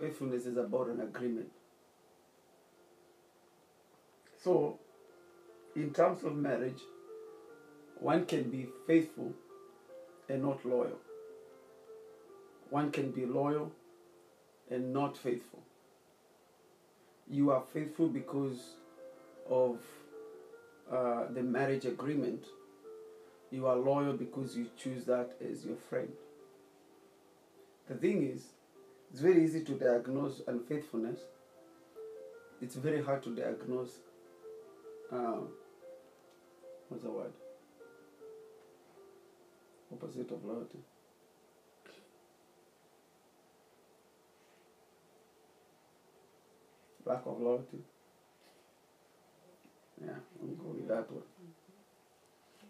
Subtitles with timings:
[0.00, 1.50] Faithfulness is about an agreement.
[4.42, 4.78] So,
[5.76, 6.80] in terms of marriage,
[7.98, 9.32] one can be faithful
[10.28, 10.98] and not loyal.
[12.70, 13.72] One can be loyal
[14.70, 15.62] and not faithful.
[17.28, 18.76] You are faithful because
[19.48, 19.78] of
[20.90, 22.44] uh, the marriage agreement.
[23.50, 26.10] You are loyal because you choose that as your friend.
[27.88, 28.44] The thing is,
[29.10, 31.20] it's very easy to diagnose unfaithfulness.
[32.62, 33.98] It's very hard to diagnose.
[35.10, 35.48] Um,
[36.88, 37.32] what's the word?
[39.92, 40.78] Opposite of loyalty.
[47.04, 47.78] Lack of loyalty.
[50.00, 51.22] Yeah, I'll go with that one.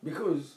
[0.03, 0.55] Because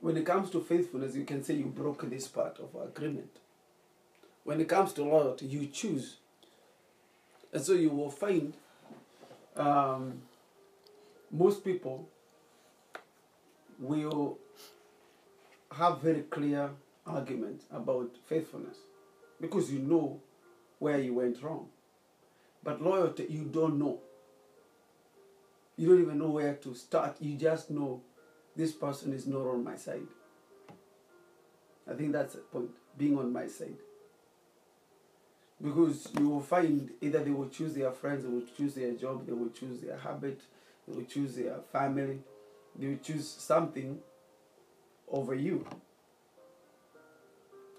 [0.00, 3.38] when it comes to faithfulness, you can say you broke this part of agreement.
[4.44, 6.16] When it comes to loyalty, you choose.
[7.52, 8.54] And so you will find
[9.56, 10.22] um,
[11.30, 12.08] most people
[13.78, 14.38] will
[15.70, 16.70] have very clear
[17.06, 18.76] arguments about faithfulness
[19.40, 20.20] because you know
[20.78, 21.68] where you went wrong.
[22.62, 24.00] But loyalty, you don't know.
[25.76, 27.16] You don't even know where to start.
[27.20, 28.02] You just know
[28.54, 30.06] this person is not on my side.
[31.90, 33.76] I think that's the point, being on my side.
[35.62, 39.26] Because you will find either they will choose their friends, they will choose their job,
[39.26, 40.40] they will choose their habit,
[40.86, 42.18] they will choose their family,
[42.76, 44.00] they will choose something
[45.08, 45.64] over you.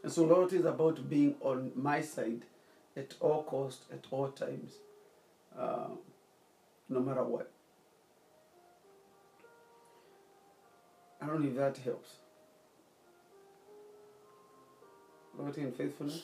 [0.02, 2.44] And so loyalty is about being on my side
[2.96, 4.74] at all costs, at all times,
[5.58, 5.88] uh,
[6.88, 7.52] no matter what.
[11.22, 12.18] I don't know if that helps.
[15.38, 16.24] Loyalty and faithfulness.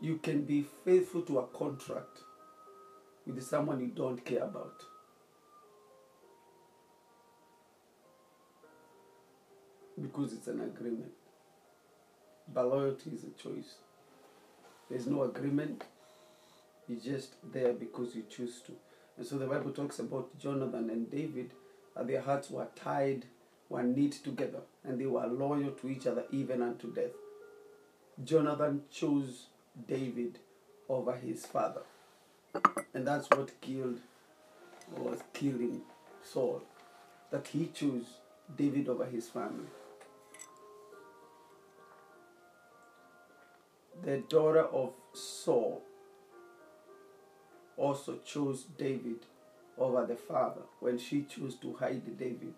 [0.00, 2.20] You can be faithful to a contract
[3.26, 4.82] with someone you don't care about.
[10.00, 11.12] Because it's an agreement.
[12.52, 13.74] But loyalty is a choice.
[14.88, 15.84] There's no agreement.
[16.88, 18.72] You're just there because you choose to.
[19.18, 21.50] And so the Bible talks about Jonathan and David,
[21.94, 23.26] that their hearts were tied,
[23.68, 27.12] were knit together, and they were loyal to each other even unto death.
[28.24, 29.46] Jonathan chose
[29.86, 30.38] David
[30.88, 31.82] over his father.
[32.94, 34.00] And that's what killed,
[34.96, 35.82] was killing
[36.22, 36.62] Saul.
[37.30, 38.06] That he chose
[38.56, 39.68] David over his family.
[44.02, 45.82] The daughter of Saul
[47.76, 49.26] also chose David
[49.78, 52.54] over the father when she chose to hide David.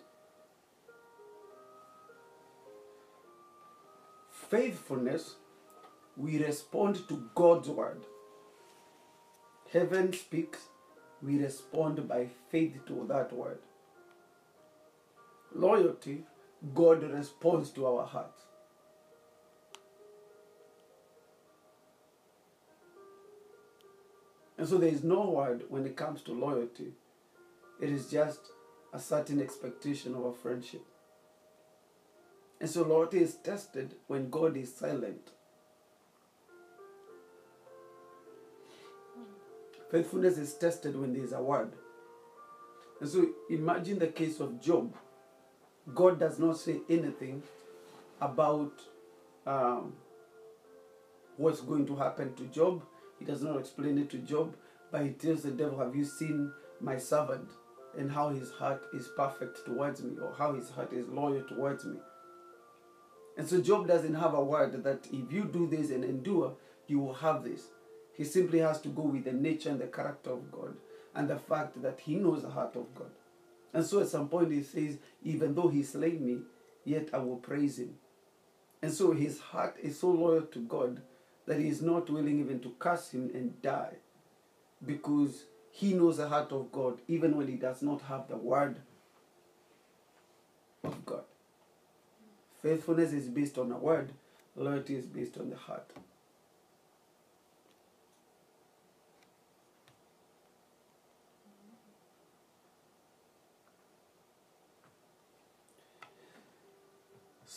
[4.30, 5.36] Faithfulness,
[6.16, 8.04] we respond to God's word.
[9.72, 10.58] Heaven speaks,
[11.22, 13.60] we respond by faith to that word.
[15.54, 16.24] Loyalty,
[16.74, 18.42] God responds to our hearts.
[24.58, 26.92] And so there is no word when it comes to loyalty.
[27.80, 28.40] It is just
[28.92, 30.84] a certain expectation of a friendship.
[32.60, 35.30] And so loyalty is tested when God is silent.
[39.92, 41.70] Faithfulness is tested when there is a word.
[42.98, 44.94] And so imagine the case of Job.
[45.94, 47.42] God does not say anything
[48.18, 48.72] about
[49.46, 49.92] um,
[51.36, 52.82] what's going to happen to Job.
[53.18, 54.56] He does not explain it to Job,
[54.90, 57.50] but he tells the devil, Have you seen my servant
[57.98, 61.84] and how his heart is perfect towards me, or how his heart is loyal towards
[61.84, 61.98] me?
[63.36, 66.54] And so Job doesn't have a word that if you do this and endure,
[66.86, 67.64] you will have this.
[68.16, 70.76] He simply has to go with the nature and the character of God
[71.14, 73.10] and the fact that he knows the heart of God.
[73.72, 76.40] And so at some point he says, Even though he slay me,
[76.84, 77.94] yet I will praise him.
[78.82, 81.00] And so his heart is so loyal to God
[81.46, 83.94] that he is not willing even to curse him and die
[84.84, 88.76] because he knows the heart of God even when he does not have the word
[90.84, 91.24] of God.
[92.62, 94.12] Faithfulness is based on a word,
[94.56, 95.90] loyalty is based on the heart.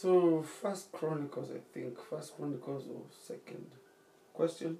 [0.05, 1.97] So First Chronicles, I think.
[1.99, 3.65] First Chronicles or second.
[4.35, 4.77] Question?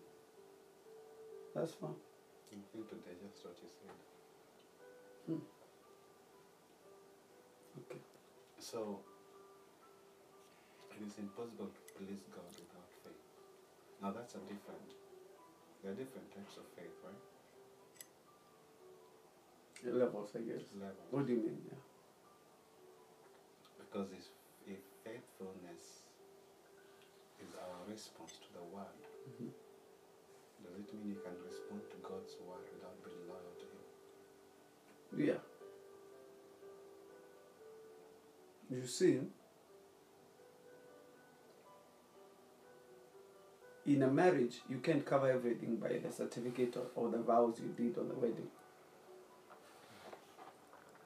[1.56, 1.98] That's fine.
[2.54, 3.98] I feel to digest what you said.
[5.26, 5.42] Hmm.
[7.82, 8.02] Okay.
[8.60, 9.00] So,
[10.94, 13.26] it is impossible to please God without faith.
[14.04, 14.94] Now, that's a different,
[15.82, 17.24] there are different types of faith, right?
[19.92, 20.70] Levels, I guess.
[20.78, 21.10] Levels.
[21.10, 21.58] What do you mean?
[21.66, 21.82] Yeah.
[23.80, 24.26] Because if,
[24.68, 26.10] if faithfulness
[27.38, 29.52] is our response to the word, Mhm.
[30.64, 35.28] does it mean you can respond to God's word without being loyal to Him?
[35.28, 35.40] Yeah.
[38.70, 39.22] You see,
[43.86, 47.68] in a marriage, you can't cover everything by the certificate or, or the vows you
[47.78, 48.50] did on the wedding.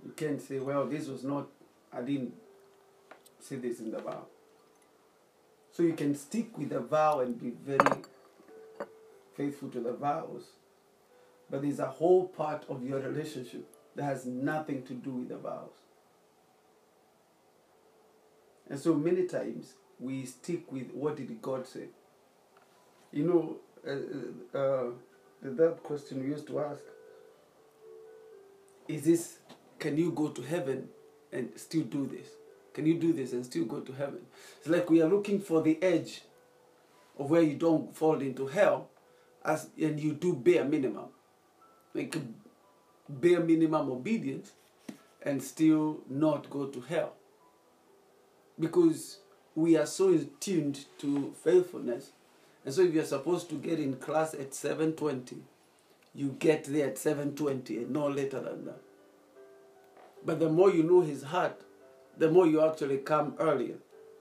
[0.05, 1.49] You can't say, well, this was not,
[1.91, 2.33] I didn't
[3.39, 4.25] say this in the vow.
[5.79, 8.01] So you can stick with the vow and be very
[9.37, 10.43] faithful to the vows,
[11.49, 13.65] but there's a whole part of your relationship
[13.95, 15.71] that has nothing to do with the vows.
[18.69, 21.85] And so many times we stick with what did God say.
[23.13, 24.91] You know, uh, uh, uh,
[25.43, 26.81] that question we used to ask
[28.89, 29.37] is this,
[29.79, 30.89] can you go to heaven
[31.31, 32.27] and still do this?
[32.79, 34.21] Can you do this and still go to heaven?
[34.59, 36.21] It's like we are looking for the edge
[37.17, 38.87] of where you don't fall into hell
[39.43, 41.09] as and you do bare minimum.
[41.93, 42.15] Like
[43.09, 44.53] bare minimum obedience
[45.21, 47.15] and still not go to hell.
[48.57, 49.17] Because
[49.55, 52.11] we are so tuned to faithfulness.
[52.63, 55.35] And so if you're supposed to get in class at 720,
[56.15, 58.79] you get there at 720 and no later than that.
[60.25, 61.61] But the more you know his heart,
[62.19, 63.77] the more you actually come earlier.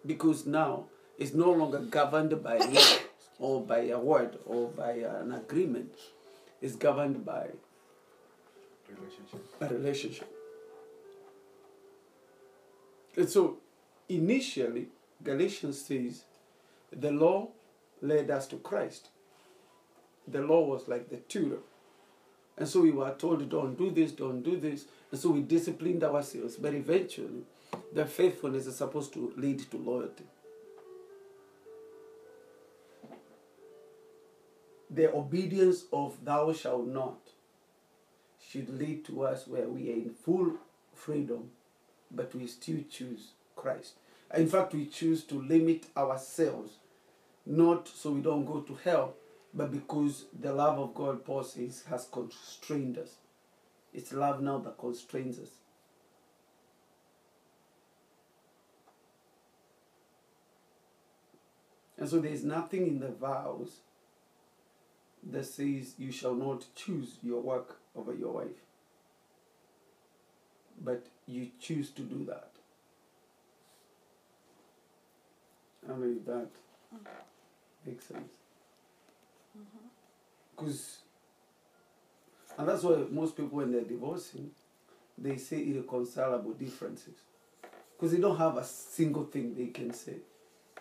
[0.06, 0.84] Because now
[1.18, 2.98] it's no longer governed by law
[3.38, 5.90] or by a word or by an agreement.
[6.62, 7.48] It's governed by
[8.88, 9.44] Relationship.
[9.60, 10.32] a relationship.
[13.16, 13.58] And so,
[14.08, 14.88] initially,
[15.22, 16.24] Galatians says
[16.92, 17.48] the law
[18.00, 19.08] led us to Christ.
[20.26, 21.58] The law was like the tutor.
[22.56, 24.86] And so we were told, don't do this, don't do this.
[25.10, 26.56] And so we disciplined ourselves.
[26.56, 27.42] But eventually,
[27.92, 30.24] the faithfulness is supposed to lead to loyalty.
[34.90, 37.18] The obedience of thou shalt not
[38.40, 40.54] should lead to us where we are in full
[40.94, 41.50] freedom,
[42.10, 43.94] but we still choose Christ.
[44.34, 46.72] In fact, we choose to limit ourselves,
[47.44, 49.14] not so we don't go to hell,
[49.52, 53.16] but because the love of God, Paul says, has constrained us.
[53.92, 55.48] It's love now that constrains us.
[61.98, 63.80] And so there's nothing in the vows
[65.30, 68.62] that says you shall not choose your work over your wife.
[70.80, 72.50] But you choose to do that.
[75.84, 76.50] I don't know if that
[76.94, 77.86] mm-hmm.
[77.86, 78.32] makes sense.
[79.58, 79.86] Mm-hmm.
[80.56, 80.98] Because,
[82.56, 84.50] and that's why most people, when they're divorcing,
[85.16, 87.14] they say irreconcilable differences.
[87.96, 90.14] Because they don't have a single thing they can say.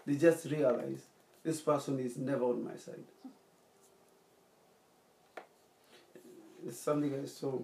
[0.05, 1.06] They just realize
[1.47, 3.05] this person is never on my side.
[6.67, 7.57] It's something I saw.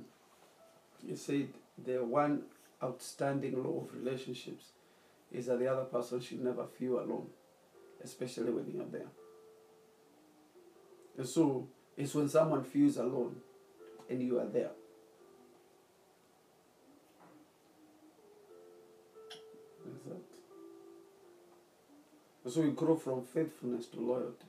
[1.06, 1.50] You said
[1.86, 2.44] the one
[2.82, 4.68] outstanding law of relationships
[5.34, 7.28] is that the other person should never feel alone,
[8.02, 9.12] especially when you're there.
[11.18, 13.36] And so it's when someone feels alone
[14.10, 14.72] and you are there.
[20.08, 20.43] That.
[22.48, 24.46] So we grow from faithfulness to loyalty.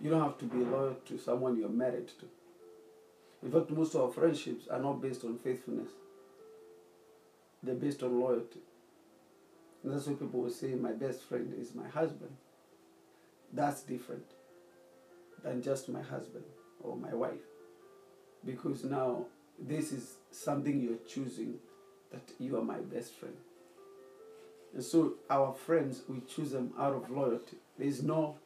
[0.00, 2.26] You don't have to be loyal to someone you're married to.
[3.42, 5.90] In fact, most of our friendships are not based on faithfulness,
[7.62, 8.60] they're based on loyalty.
[9.82, 12.36] And that's why people will say, My best friend is my husband.
[13.52, 14.26] That's different
[15.42, 16.44] than just my husband
[16.82, 17.53] or my wife.
[18.44, 19.26] Because now
[19.58, 21.54] this is something you're choosing
[22.12, 23.36] that you are my best friend.
[24.74, 27.56] And so our friends, we choose them out of loyalty.
[27.78, 28.36] There's no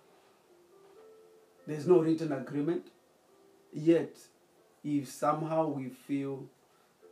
[1.67, 2.87] there's no written agreement.
[3.73, 4.17] Yet,
[4.83, 6.45] if somehow we feel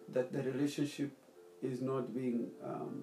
[0.09, 1.11] that the relationship
[1.63, 3.03] is not being um,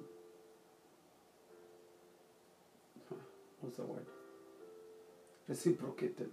[3.62, 4.06] what's the word
[5.48, 6.32] reciprocated,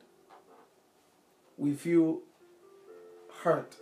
[1.58, 2.20] we feel
[3.42, 3.76] hurt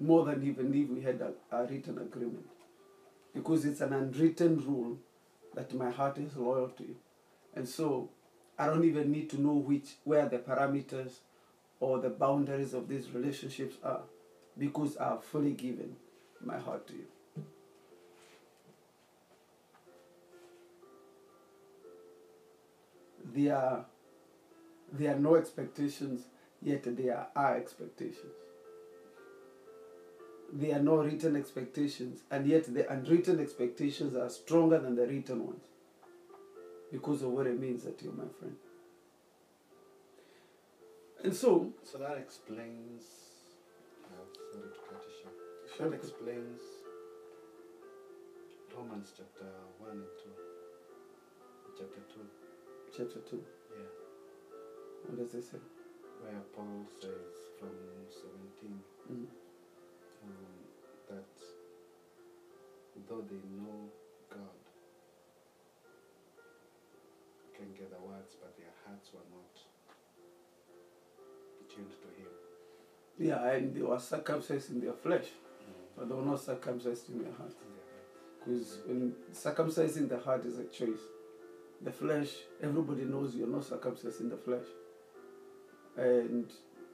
[0.00, 2.46] more than even if we had a, a written agreement.
[3.34, 4.96] because it's an unwritten rule
[5.54, 6.96] that my heart is loyal to you.
[7.54, 8.10] And so
[8.58, 11.14] I don't even need to know which where the parameters
[11.80, 14.02] or the boundaries of these relationships are
[14.56, 15.96] because I've fully given
[16.44, 17.06] my heart to you.
[23.34, 23.84] There are,
[24.92, 26.22] there are no expectations,
[26.62, 28.43] yet there are expectations.
[30.56, 35.44] There are no written expectations, and yet the unwritten expectations are stronger than the written
[35.46, 35.64] ones
[36.92, 38.54] because of what it means that you're my friend.
[41.24, 43.02] And so, So that explains.
[44.04, 45.34] Uh, sorry to cut you short.
[45.76, 45.90] Sure.
[45.90, 46.60] That explains
[48.76, 50.30] Romans chapter 1 and 2.
[51.78, 52.20] Chapter 2.
[52.96, 53.42] chapter 2,
[53.72, 53.90] Yeah.
[55.06, 55.58] what does it say?
[56.22, 57.74] Where Paul says from
[58.08, 58.78] 17
[59.10, 59.26] Mm.
[60.24, 61.32] Um, that
[63.08, 63.90] though they know
[64.30, 64.60] God,
[67.56, 69.54] can get the words, but their hearts were not
[71.74, 72.32] tuned to Him.
[73.18, 75.26] Yeah, and they were circumcised in their flesh,
[75.96, 77.52] but they were not circumcised in their heart.
[77.52, 78.44] Yeah.
[78.44, 81.00] Because when circumcising the heart is a choice,
[81.80, 82.28] the flesh,
[82.62, 84.66] everybody knows you're not circumcised in the flesh.
[85.96, 86.50] And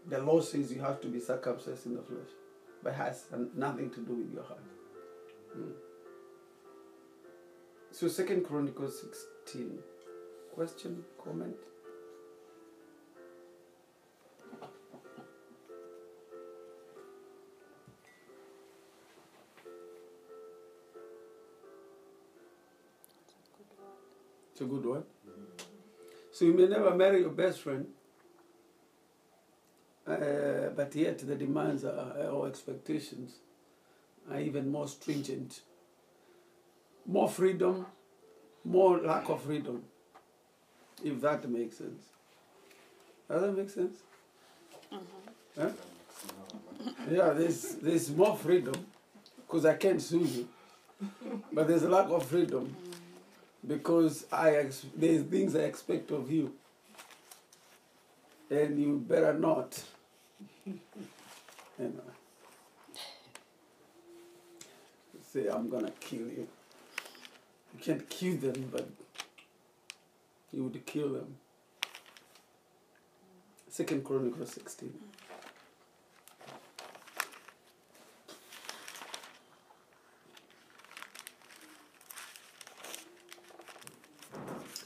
[0.07, 2.29] the law says you have to be circumcised in the flesh,
[2.83, 4.61] but has nothing to do with your heart.
[5.57, 5.73] Mm.
[7.93, 9.01] So, Second Chronicles
[9.47, 9.79] 16.
[10.55, 11.57] Question, comment?
[24.53, 25.05] It's a good one.
[26.33, 27.87] So you may never marry your best friend,
[30.11, 33.35] uh, but yet the demands are, or expectations
[34.31, 35.61] are even more stringent.
[37.07, 37.87] More freedom,
[38.65, 39.83] more lack of freedom,
[41.03, 42.05] if that makes sense.
[43.29, 43.97] Does that make sense?
[44.91, 44.99] Huh?
[45.57, 48.75] Makes no- Yeah, there's, there's more freedom
[49.47, 50.49] because I can't sue you,
[51.53, 52.75] but there's a lack of freedom
[53.67, 56.53] because I ex- there's things I expect of you,
[58.51, 59.83] and you better not.
[61.79, 61.89] Know,
[65.33, 66.47] say I'm gonna kill you.
[67.73, 68.87] You can't kill them, but
[70.53, 71.37] you would kill them.
[73.69, 74.93] Second Chronicles sixteen.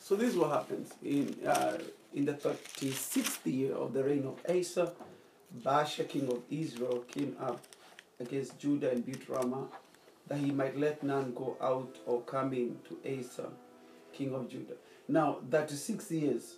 [0.02, 1.78] So this is what happens in uh,
[2.12, 4.92] in the thirty sixth year of the reign of Asa,
[5.62, 7.60] Baasha king of Israel came up
[8.18, 9.68] against Judah and built Ramah,
[10.26, 13.48] that he might let none go out or come in to Asa,
[14.12, 14.74] king of Judah.
[15.06, 16.54] Now thirty six years,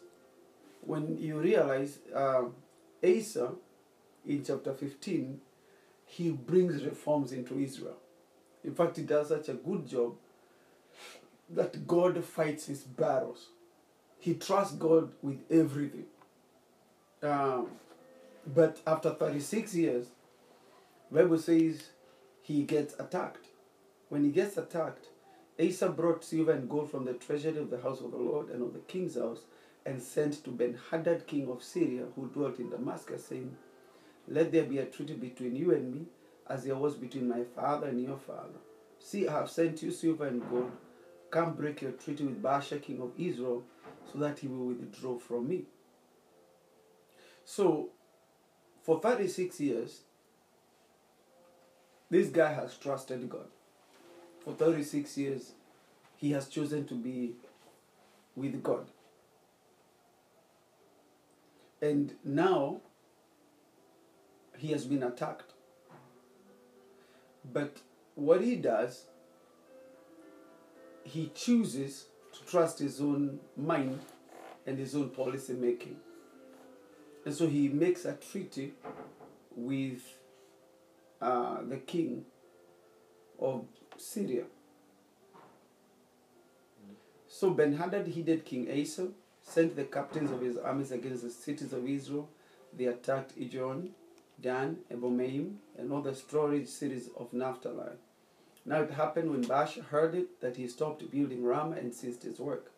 [0.81, 2.45] when you realize uh,
[3.05, 3.53] Asa,
[4.25, 5.41] in chapter fifteen,
[6.05, 7.97] he brings reforms into Israel.
[8.65, 10.15] In fact, he does such a good job
[11.51, 13.49] that God fights his battles.
[14.19, 16.07] He trusts God with everything.
[17.23, 17.69] Um,
[18.55, 20.07] but after 36 years,
[21.11, 21.91] Bible says
[22.43, 23.47] he gets attacked.
[24.09, 25.07] When he gets attacked,
[25.59, 28.63] Asa brought silver and gold from the treasury of the house of the Lord and
[28.63, 29.41] of the king's house
[29.85, 33.57] and sent to Ben-Hadad, king of Syria, who dwelt in Damascus, saying,
[34.29, 36.07] Let there be a treaty between you and me,
[36.49, 38.59] as there was between my father and your father.
[38.99, 40.73] See, I have sent you silver and gold.
[41.31, 43.63] Come break your treaty with Baasha, king of Israel,
[44.13, 45.65] so that he will withdraw from me.
[47.45, 47.91] So,
[48.87, 50.03] for 36 years,
[52.09, 53.49] this guy has trusted God.
[54.45, 55.53] For 36 years,
[56.17, 57.35] he has chosen to be
[58.37, 58.87] with God.
[61.83, 62.81] And now,
[64.57, 65.53] he has been attacked.
[67.53, 67.79] But
[68.15, 69.07] what he does,
[71.03, 73.99] he chooses to trust his own mind
[74.65, 75.97] and his own policy making.
[77.27, 78.75] And so he makes a treaty
[79.57, 80.01] with
[81.21, 82.25] uh, the king
[83.41, 83.65] of
[83.97, 84.45] Syria.
[87.27, 89.09] So Ben Hadad heeded King Asa,
[89.43, 92.29] sent the captains of his armies against the cities of Israel.
[92.73, 93.89] They attacked Ijon,
[94.41, 97.97] Dan, Abel Maim, and all the storage cities of Naphtali.
[98.65, 102.39] Now it happened when Baasha heard it that he stopped building Ramah and ceased his
[102.39, 102.71] work.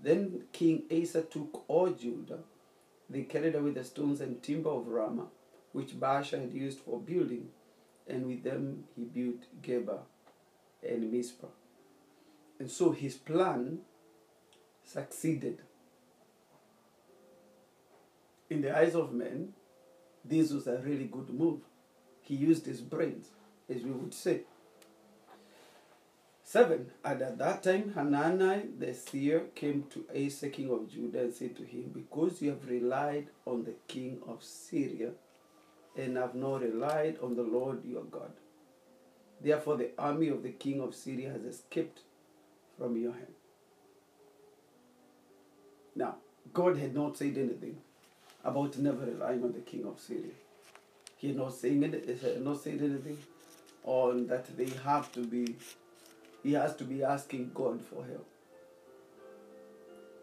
[0.00, 2.38] Then King Asa took all Judah.
[3.08, 5.28] They carried away the stones and timber of Ramah,
[5.72, 7.48] which Baasha had used for building,
[8.06, 10.00] and with them he built Geba
[10.82, 11.46] and Mizpah.
[12.58, 13.80] And so his plan
[14.84, 15.62] succeeded.
[18.50, 19.54] In the eyes of men,
[20.24, 21.60] this was a really good move.
[22.20, 23.30] He used his brains,
[23.68, 24.42] as we would say.
[26.52, 31.32] Seven, and at that time Hanani the seer came to Asa king of Judah and
[31.32, 35.12] said to him, Because you have relied on the king of Syria
[35.96, 38.32] and have not relied on the Lord your God,
[39.40, 42.00] therefore the army of the king of Syria has escaped
[42.76, 43.34] from your hand.
[45.96, 46.16] Now,
[46.52, 47.78] God had not said anything
[48.44, 50.36] about never relying on the king of Syria.
[51.16, 53.16] He had not saying it, not said anything
[53.84, 55.56] on that they have to be
[56.42, 58.28] he has to be asking God for help.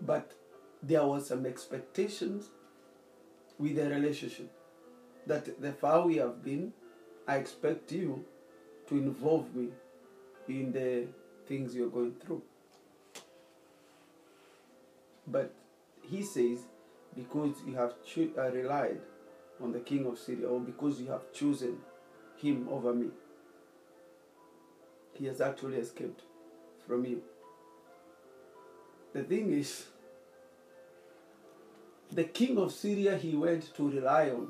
[0.02, 0.34] But
[0.82, 2.50] there was some expectations
[3.58, 4.52] with the relationship
[5.28, 6.74] that the far we have been,
[7.28, 8.26] I expect you
[8.88, 9.70] to involve me
[10.48, 11.08] in the
[11.48, 12.42] things you're going through.
[15.28, 15.54] But
[16.02, 16.60] he says,
[17.16, 19.00] because you have uh, relied
[19.62, 21.78] on the king of Syria, or because you have chosen
[22.38, 23.10] him over me,
[25.20, 26.22] he has actually escaped
[26.88, 27.22] from you.
[29.14, 29.86] The thing is,
[32.12, 34.50] the king of Syria he went to rely on,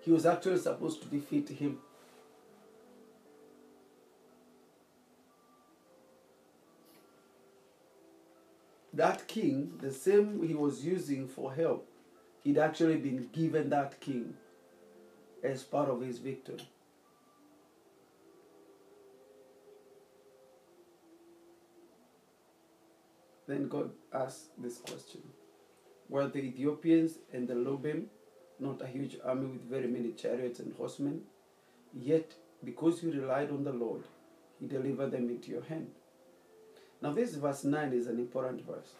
[0.00, 1.78] he was actually supposed to defeat him.
[8.92, 11.88] That king, the same he was using for help,
[12.42, 14.34] he'd actually been given that king
[15.42, 16.68] as part of his victory.
[23.48, 25.22] Then God asked this question
[26.08, 28.04] Were the Ethiopians and the Lubim
[28.60, 31.22] not a huge army with very many chariots and horsemen?
[31.94, 34.04] Yet, because you relied on the Lord,
[34.60, 35.90] He delivered them into your hand.
[37.00, 38.92] Now, this verse 9 is an important verse.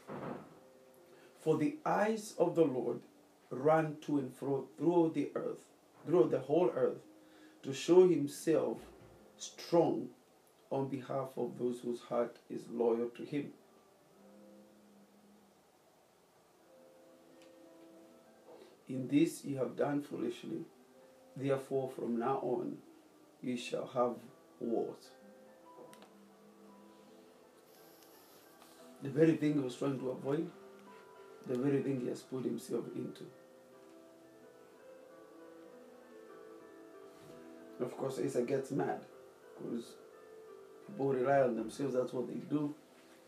[1.40, 3.00] For the eyes of the Lord
[3.50, 5.64] run to and fro through the earth,
[6.06, 7.02] through the whole earth,
[7.64, 8.78] to show Himself
[9.36, 10.08] strong
[10.70, 13.52] on behalf of those whose heart is loyal to Him.
[18.88, 20.64] In this you have done foolishly.
[21.36, 22.78] Therefore, from now on,
[23.42, 24.14] you shall have
[24.60, 25.10] wars.
[29.02, 30.50] The very thing he was trying to avoid,
[31.46, 33.24] the very thing he has put himself into.
[37.80, 39.00] Of course, Asa gets mad
[39.56, 39.92] because
[40.86, 42.74] people rely on themselves, that's what they do.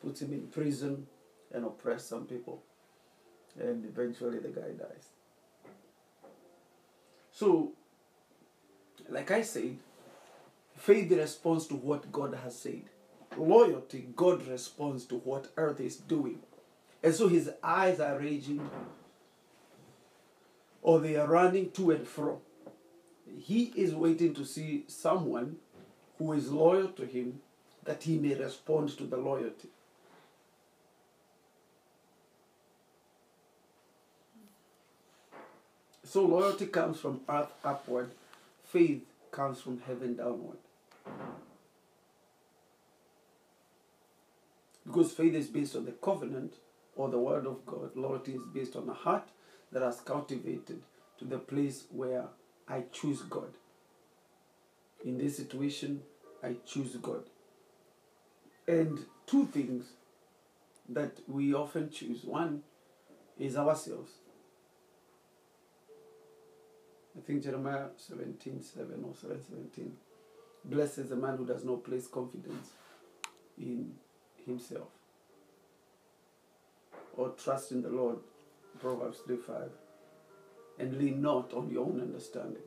[0.02, 1.06] Puts him in prison
[1.52, 2.62] and oppress some people.
[3.60, 5.19] And eventually the guy dies.
[7.40, 7.72] So,
[9.08, 9.78] like I said,
[10.76, 12.82] faith responds to what God has said.
[13.34, 16.40] Loyalty, God responds to what earth is doing.
[17.02, 18.68] And so his eyes are raging
[20.82, 22.42] or they are running to and fro.
[23.38, 25.56] He is waiting to see someone
[26.18, 27.40] who is loyal to him
[27.84, 29.70] that he may respond to the loyalty.
[36.10, 38.10] So loyalty comes from earth upward,
[38.64, 40.56] faith comes from heaven downward.
[44.84, 46.54] Because faith is based on the covenant
[46.96, 49.28] or the word of God, loyalty is based on a heart
[49.70, 50.82] that has cultivated
[51.20, 52.24] to the place where
[52.66, 53.52] I choose God.
[55.04, 56.02] In this situation,
[56.42, 57.22] I choose God.
[58.66, 59.92] And two things
[60.88, 62.64] that we often choose one
[63.38, 64.10] is ourselves.
[67.16, 69.92] I think Jeremiah 17 7 or 7 17.
[70.64, 72.70] Blessed is the man who does not place confidence
[73.58, 73.92] in
[74.44, 74.88] himself
[77.16, 78.18] or trust in the Lord,
[78.80, 79.70] Proverbs 3 5,
[80.78, 82.62] and lean not on your own understanding,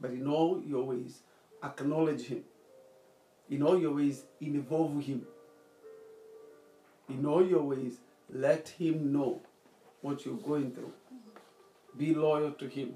[0.00, 1.20] but in all your ways
[1.64, 2.44] acknowledge Him.
[3.50, 5.26] In all your ways involve Him.
[7.08, 7.98] In all your ways
[8.30, 9.40] let Him know
[10.00, 10.92] what you're going through.
[11.96, 12.94] Be loyal to Him.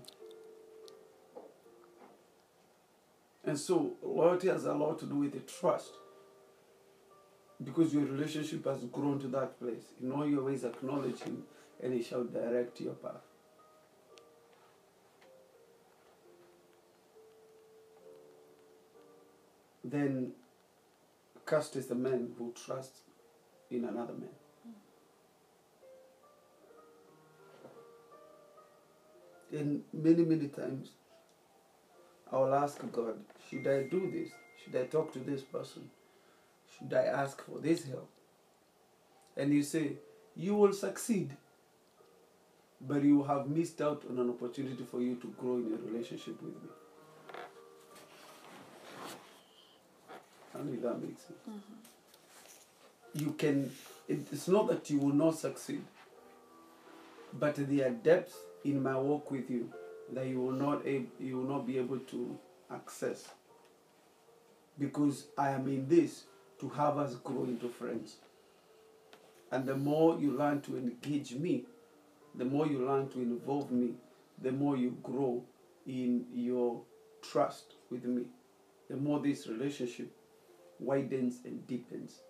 [3.45, 5.93] And so, loyalty has a lot to do with the trust.
[7.63, 9.85] Because your relationship has grown to that place.
[10.03, 11.45] In all your ways, acknowledge Him,
[11.83, 13.23] and He shall direct your path.
[19.83, 20.33] Then,
[21.47, 23.01] cursed is the man who trusts
[23.71, 24.29] in another man.
[29.53, 30.91] And many, many times,
[32.31, 34.31] I will ask God, should I do this?
[34.63, 35.91] Should I talk to this person?
[36.79, 38.11] should I ask for this help?
[39.37, 39.93] And you say,
[40.37, 41.37] you will succeed,
[42.81, 46.41] but you have missed out on an opportunity for you to grow in a relationship
[46.43, 46.69] with me.
[50.55, 51.39] I if that makes sense.
[51.49, 53.21] Mm-hmm.
[53.25, 53.71] You can,
[54.09, 55.85] it- it's not that you will not succeed,
[57.33, 58.35] but there are depths
[58.65, 59.73] in my walk with you
[60.13, 62.39] that you will not ab- you will not be able to
[62.71, 63.29] access
[64.79, 66.25] because I am in this
[66.61, 68.17] to have us grow into friends.
[69.51, 71.65] And the more you learn to engage me,
[72.35, 73.95] the more you learn to involve me,
[74.41, 75.43] the more you grow
[75.87, 76.83] in your
[77.23, 78.27] trust with me,
[78.89, 80.11] the more this relationship
[80.79, 82.21] widens and deepens.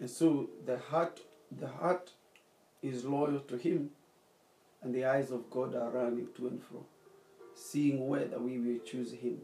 [0.00, 2.12] And so the heart the heart
[2.82, 3.90] is loyal to him
[4.82, 6.84] and the eyes of God are running to and fro,
[7.54, 9.38] seeing whether we will choose him.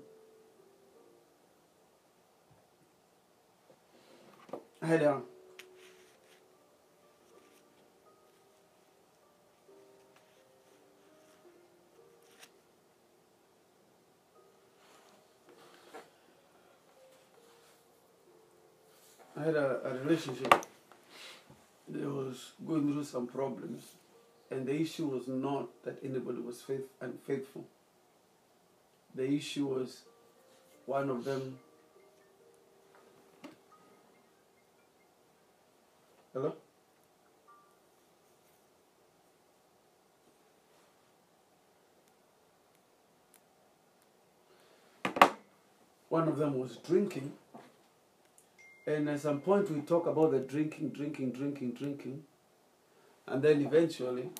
[4.82, 5.22] Head.
[19.36, 20.64] I had a, a relationship
[21.88, 23.82] that was going through some problems,
[24.54, 27.64] and the issue was not that anybody was faith unfaithful.
[29.12, 30.02] The issue was
[30.86, 31.58] one of them.
[36.32, 36.54] Hello?
[46.08, 47.32] One of them was drinking.
[48.86, 52.22] And at some point, we talk about the drinking, drinking, drinking, drinking.
[53.26, 54.30] And then eventually,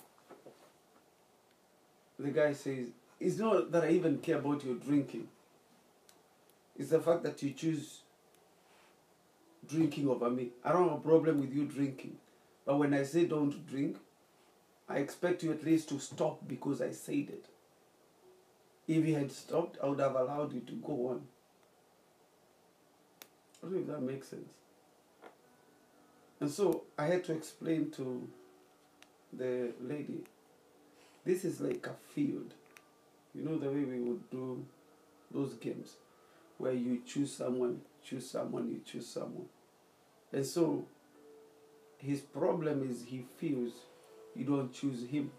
[2.19, 2.87] the guy says,
[3.19, 5.27] It's not that I even care about your drinking,
[6.77, 8.01] it's the fact that you choose
[9.67, 10.49] drinking over me.
[10.63, 12.17] I don't have a problem with you drinking.
[12.65, 13.97] But when I say don't drink,
[14.87, 17.45] I expect you at least to stop because I said it.
[18.87, 21.21] If you had stopped, I would have allowed you to go on.
[23.63, 24.53] I don't know if that makes sense.
[26.39, 28.27] And so I had to explain to
[29.33, 30.23] the lady
[31.25, 32.53] this is like a field.
[33.33, 34.65] You know the way we would do
[35.31, 35.95] those games
[36.57, 39.47] where you choose someone, choose someone, you choose someone.
[40.31, 40.85] And so
[41.97, 43.73] his problem is he feels
[44.35, 45.31] you don't choose him.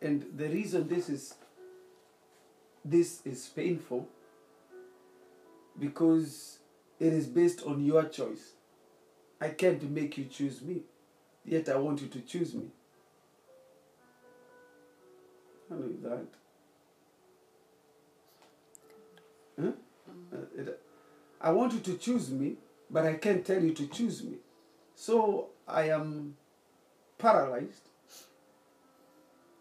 [0.00, 1.34] And the reason this is
[2.84, 4.06] this is painful
[5.78, 6.58] because
[7.00, 8.52] it is based on your choice.
[9.40, 10.82] I can't make you choose me,
[11.44, 12.66] yet I want you to choose me.
[16.02, 16.26] That.
[19.60, 19.72] Huh?
[20.32, 20.62] Uh,
[21.40, 22.56] I want you to choose me,
[22.90, 24.36] but I can't tell you to choose me.
[24.94, 26.36] So I am
[27.18, 27.88] paralyzed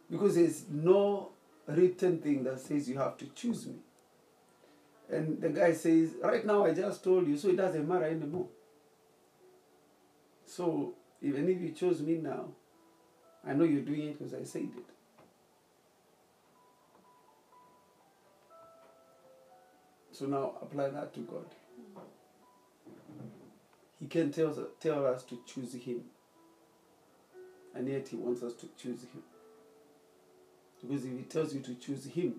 [0.09, 1.29] because there's no
[1.67, 3.75] written thing that says you have to choose me.
[5.09, 8.47] And the guy says, Right now I just told you, so it doesn't matter anymore.
[10.45, 12.45] So even if you chose me now,
[13.45, 14.92] I know you're doing it because I said it.
[20.13, 21.45] So now apply that to God.
[23.99, 26.01] He can tell us, tell us to choose Him,
[27.75, 29.23] and yet He wants us to choose Him.
[30.81, 32.35] Because if He tells you to choose Him,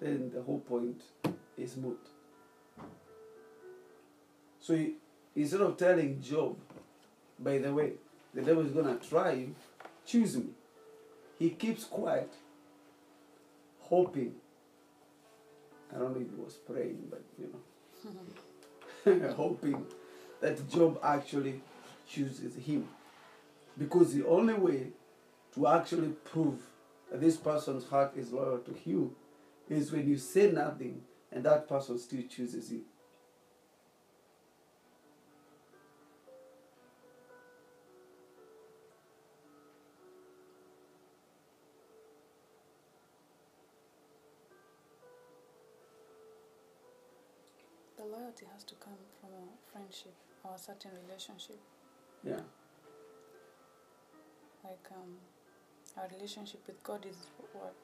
[0.00, 1.02] then the whole point
[1.56, 2.00] is moot.
[4.60, 4.94] So he,
[5.36, 6.56] instead of telling Job,
[7.38, 7.92] by the way,
[8.34, 9.54] the devil is going to try you,
[10.04, 10.46] choose me,
[11.38, 12.32] he keeps quiet,
[13.80, 14.34] hoping.
[15.94, 17.52] I don't know if he was praying, but you
[19.14, 19.86] know, hoping
[20.40, 21.60] that Job actually
[22.08, 22.88] chooses him.
[23.78, 24.88] Because the only way
[25.54, 26.60] to actually prove
[27.10, 29.14] that this person's heart is loyal to you
[29.68, 32.82] is when you say nothing and that person still chooses you.
[48.32, 51.58] Loyalty has to come from a friendship or a certain relationship.
[52.24, 52.40] Yeah.
[54.64, 55.16] Like um,
[55.98, 57.16] our relationship with God is
[57.52, 57.74] what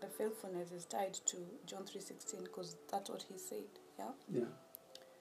[0.00, 3.64] the faithfulness is tied to John three sixteen because that's what He said.
[3.98, 4.10] Yeah.
[4.32, 4.44] Yeah.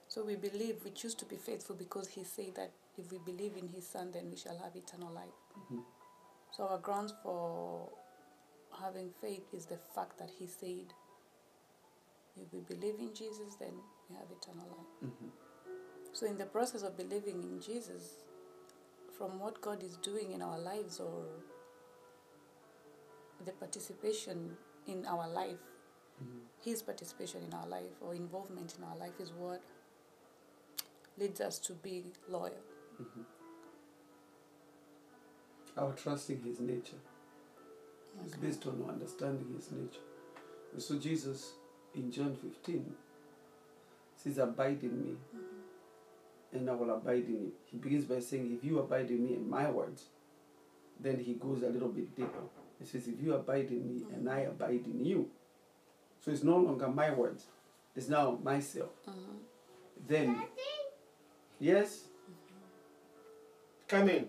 [0.08, 3.58] So we believe we choose to be faithful because He said that if we believe
[3.58, 5.40] in His Son, then we shall have eternal life.
[5.70, 5.84] Mhm.
[6.56, 7.90] So our grounds for
[8.82, 10.94] having faith is the fact that He said,
[12.38, 13.74] if we believe in Jesus, then
[14.10, 15.12] we have eternal life.
[15.12, 15.32] Mhm.
[16.14, 18.24] So, in the process of believing in Jesus,
[19.18, 21.26] from what God is doing in our lives or
[23.46, 25.60] the participation in our life,
[26.22, 26.48] Mhm.
[26.62, 29.62] His participation in our life or involvement in our life is what
[31.18, 32.64] leads us to be loyal.
[33.00, 33.26] Mhm.
[35.78, 37.00] Our trusting His nature
[38.26, 40.02] is based on understanding His nature.
[40.80, 41.54] So Jesus
[41.94, 42.98] in John 15
[44.28, 45.16] says, Abide in me,
[46.54, 47.52] and I will abide in you.
[47.66, 50.06] He begins by saying, If you abide in me and my words,
[51.00, 52.44] then he goes a little bit deeper.
[52.80, 55.30] He says, If you abide in me and I abide in you.
[56.20, 57.46] So it's no longer my words,
[57.96, 58.90] it's now myself.
[59.08, 59.38] Mhm.
[60.08, 60.42] Then,
[61.60, 62.04] yes,
[63.88, 64.28] Come in.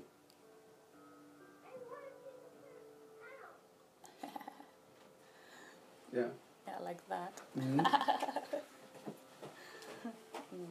[6.12, 6.28] yeah.
[6.66, 7.40] Yeah, like that.
[7.58, 7.84] Mhm.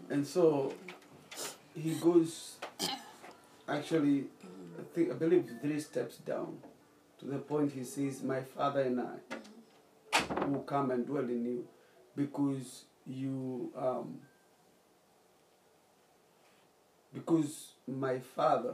[0.09, 0.73] and so
[1.75, 2.55] he goes
[3.67, 4.25] actually
[4.79, 6.57] I, think, I believe three steps down
[7.19, 11.67] to the point he says my father and i will come and dwell in you
[12.15, 14.19] because you um,
[17.13, 18.73] because my father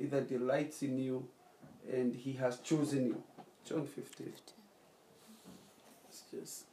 [0.00, 1.28] either delights in you
[1.92, 3.22] and he has chosen you.
[3.64, 4.32] John 15
[6.08, 6.64] it's just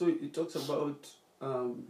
[0.00, 1.06] So it talks about
[1.42, 1.82] um,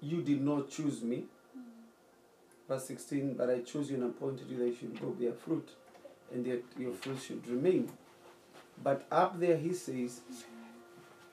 [0.00, 1.26] you did not choose me.
[2.68, 5.68] Verse 16, but I chose you and appointed you that you should go bear fruit,
[6.32, 7.92] and that your fruit should remain.
[8.82, 10.22] But up there he says,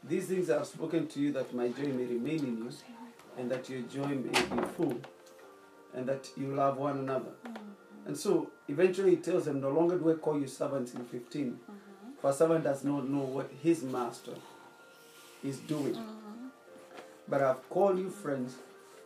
[0.03, 2.69] These things I have spoken to you that my joy may remain in you,
[3.39, 5.01] and that your joy may be full,
[5.95, 7.31] and that you love one another.
[8.05, 11.45] And so eventually he tells them, No longer do I call you servants in 15,
[11.45, 12.11] mm-hmm.
[12.19, 14.33] for a servant does not know what his master
[15.43, 15.95] is doing.
[15.95, 16.47] Mm-hmm.
[17.27, 18.55] But I've called you friends,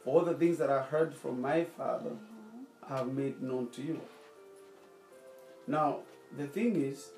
[0.04, 2.12] for all the things that I heard from my Father
[2.90, 4.00] I have made known to you.
[5.68, 6.00] Now,
[6.38, 7.10] the thing is,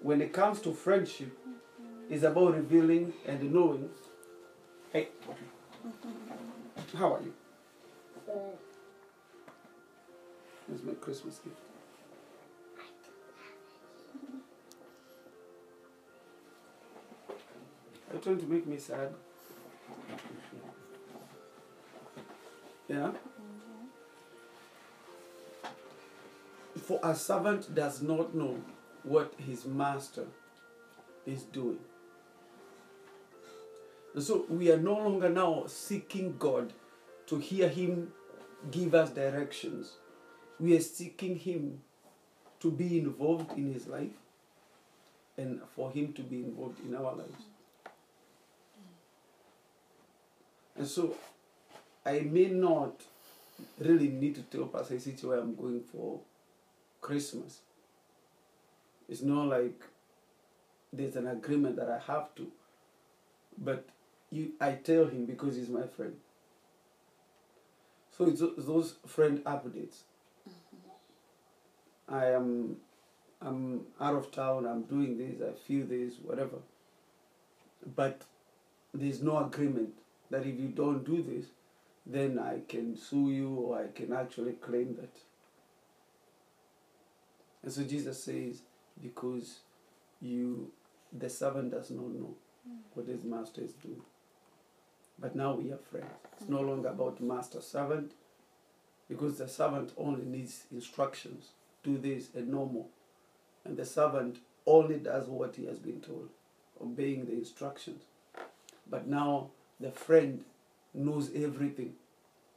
[0.00, 1.36] when it comes to friendship,
[2.10, 3.88] it's about revealing and knowing.
[4.92, 5.08] Hey,
[6.96, 7.32] how are you?
[10.68, 11.56] Here's my Christmas gift.
[18.10, 19.14] Are you trying to make me sad?
[22.88, 23.12] Yeah?
[26.86, 28.60] For a servant does not know
[29.02, 30.26] what his master
[31.24, 31.78] is doing.
[34.14, 36.72] And so we are no longer now seeking God
[37.26, 38.12] to hear him
[38.70, 39.96] give us directions.
[40.62, 41.80] We are seeking him
[42.60, 44.12] to be involved in his life
[45.36, 47.42] and for him to be involved in our lives.
[50.76, 51.16] And so
[52.06, 53.00] I may not
[53.80, 56.20] really need to tell Pastor City where I'm going for
[57.00, 57.58] Christmas.
[59.08, 59.82] It's not like
[60.92, 62.46] there's an agreement that I have to.
[63.58, 63.84] But
[64.30, 66.14] you, I tell him because he's my friend.
[68.16, 70.02] So it's those friend updates.
[72.12, 72.76] I am
[73.40, 76.58] I'm out of town, I'm doing this, I feel this, whatever.
[77.96, 78.22] But
[78.94, 79.94] there's no agreement
[80.30, 81.46] that if you don't do this,
[82.06, 85.16] then I can sue you or I can actually claim that.
[87.62, 88.62] And so Jesus says,
[89.02, 89.60] because
[90.20, 90.70] you
[91.12, 92.34] the servant does not know
[92.94, 94.02] what his master is doing.
[95.18, 96.06] But now we are friends.
[96.40, 98.12] It's no longer about master servant,
[99.08, 101.48] because the servant only needs instructions.
[101.82, 102.86] Do this and no more.
[103.64, 106.30] And the servant only does what he has been told,
[106.80, 108.02] obeying the instructions.
[108.88, 110.44] But now the friend
[110.94, 111.94] knows everything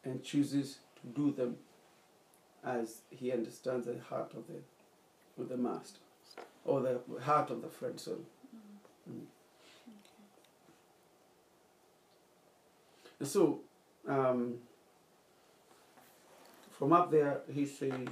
[0.04, 1.58] and chooses to do them
[2.64, 4.62] as he understands the heart of the
[5.42, 6.00] of the master.
[6.64, 8.18] Or the heart of the friend, sorry.
[9.10, 9.26] Mm.
[13.20, 13.60] And so,
[14.08, 14.56] um,
[16.72, 18.08] from up there, he says,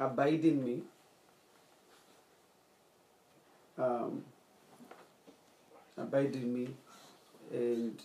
[0.00, 0.82] Abide in me.
[3.78, 4.24] Um,
[5.96, 6.68] abide in me.
[7.52, 8.00] And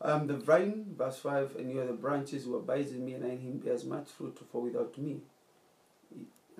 [0.00, 3.14] I am the vine, verse 5, and you are the branches who abide in me,
[3.14, 5.16] and I in him bears much fruit, for without me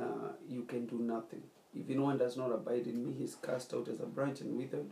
[0.00, 1.42] uh, you can do nothing.
[1.78, 4.56] If anyone does not abide in me, he is cast out as a branch and
[4.56, 4.90] withered,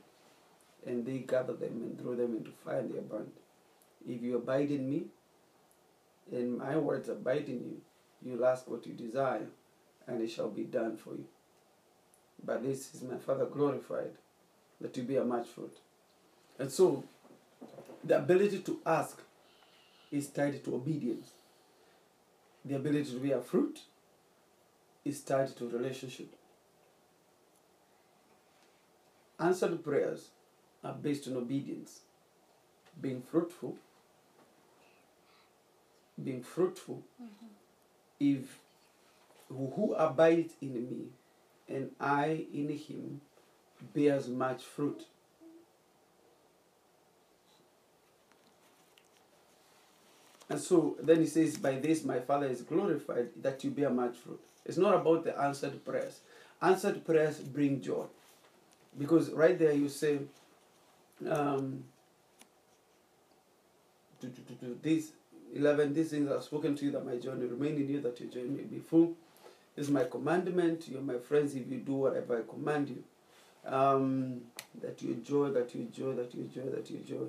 [0.86, 3.32] and they gather them and throw them into fire and they are burned.
[4.08, 5.06] If you abide in me,
[6.30, 7.80] and my words abide in you,
[8.24, 9.46] you'll ask what you desire,
[10.06, 11.26] and it shall be done for you.
[12.44, 14.12] But this is my Father glorified,
[14.80, 15.76] that you bear much fruit.
[16.58, 17.04] And so,
[18.04, 19.20] the ability to ask
[20.10, 21.30] is tied to obedience.
[22.64, 23.80] The ability to bear fruit
[25.04, 26.34] is tied to relationship.
[29.38, 30.28] Answered prayers
[30.82, 32.00] are based on obedience,
[33.00, 33.76] being fruitful.
[36.22, 37.46] Being fruitful, mm-hmm.
[38.18, 38.58] If
[39.48, 41.06] who abides in me
[41.68, 43.20] and I in him
[43.94, 45.02] bears much fruit.
[50.48, 54.16] And so then he says, By this my Father is glorified that you bear much
[54.16, 54.40] fruit.
[54.64, 56.20] It's not about the answered prayers.
[56.62, 58.04] Answered prayers bring joy.
[58.98, 60.20] Because right there you say,
[61.28, 61.84] um,
[64.20, 65.10] to, to, to this
[65.56, 68.20] 11 these things I've spoken to you that my joy may remain in you, that
[68.20, 69.14] your joy may be full.
[69.74, 70.88] This is my commandment.
[70.88, 73.04] You're my friends if you do whatever I command you.
[73.64, 74.42] Um,
[74.80, 77.26] that your joy, that your joy, that your joy, that your joy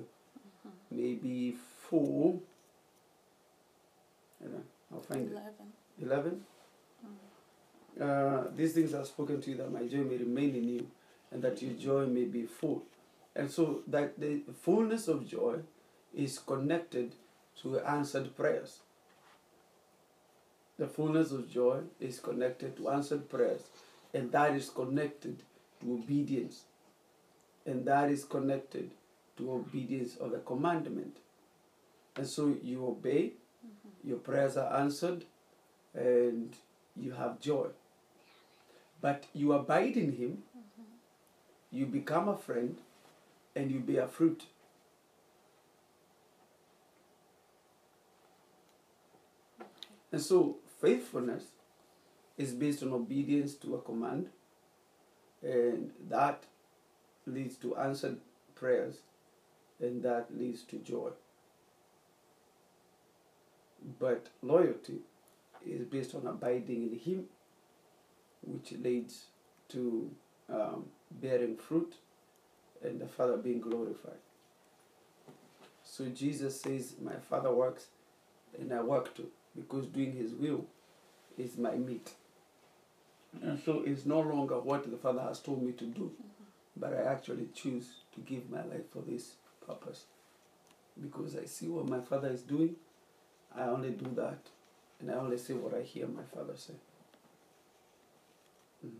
[0.90, 1.56] may be
[1.88, 2.42] full.
[4.92, 5.38] I'll find it.
[6.00, 6.40] 11.
[6.40, 6.44] 11.
[8.00, 10.86] Uh, these things I've spoken to you that my joy may remain in you
[11.32, 12.84] and that your joy may be full.
[13.34, 15.56] And so that the fullness of joy
[16.14, 17.14] is connected
[17.62, 18.80] to answered prayers.
[20.78, 23.62] The fullness of joy is connected to answered prayers,
[24.14, 25.42] and that is connected
[25.80, 26.64] to obedience,
[27.66, 28.90] and that is connected
[29.36, 31.16] to obedience of the commandment.
[32.16, 33.32] And so you obey,
[33.64, 34.08] mm-hmm.
[34.08, 35.24] your prayers are answered,
[35.94, 36.54] and
[36.96, 37.68] you have joy.
[39.00, 40.82] But you abide in Him, mm-hmm.
[41.72, 42.76] you become a friend,
[43.54, 44.44] and you bear fruit.
[50.12, 51.44] And so faithfulness
[52.36, 54.28] is based on obedience to a command,
[55.42, 56.44] and that
[57.26, 58.18] leads to answered
[58.54, 58.98] prayers,
[59.80, 61.10] and that leads to joy.
[63.98, 65.00] But loyalty
[65.66, 67.24] is based on abiding in Him,
[68.42, 69.26] which leads
[69.68, 70.10] to
[70.48, 71.94] um, bearing fruit
[72.82, 74.22] and the Father being glorified.
[75.82, 77.86] So Jesus says, My Father works
[78.58, 80.66] and I work too, because doing His will
[81.38, 82.14] is my meat.
[83.42, 86.12] And so it's no longer what the Father has told me to do,
[86.76, 89.34] but I actually choose to give my life for this
[89.66, 90.04] purpose.
[91.00, 92.76] Because I see what my Father is doing,
[93.56, 94.38] I only do that,
[95.00, 96.74] and I only say what I hear my Father say.
[98.84, 98.98] Mhm.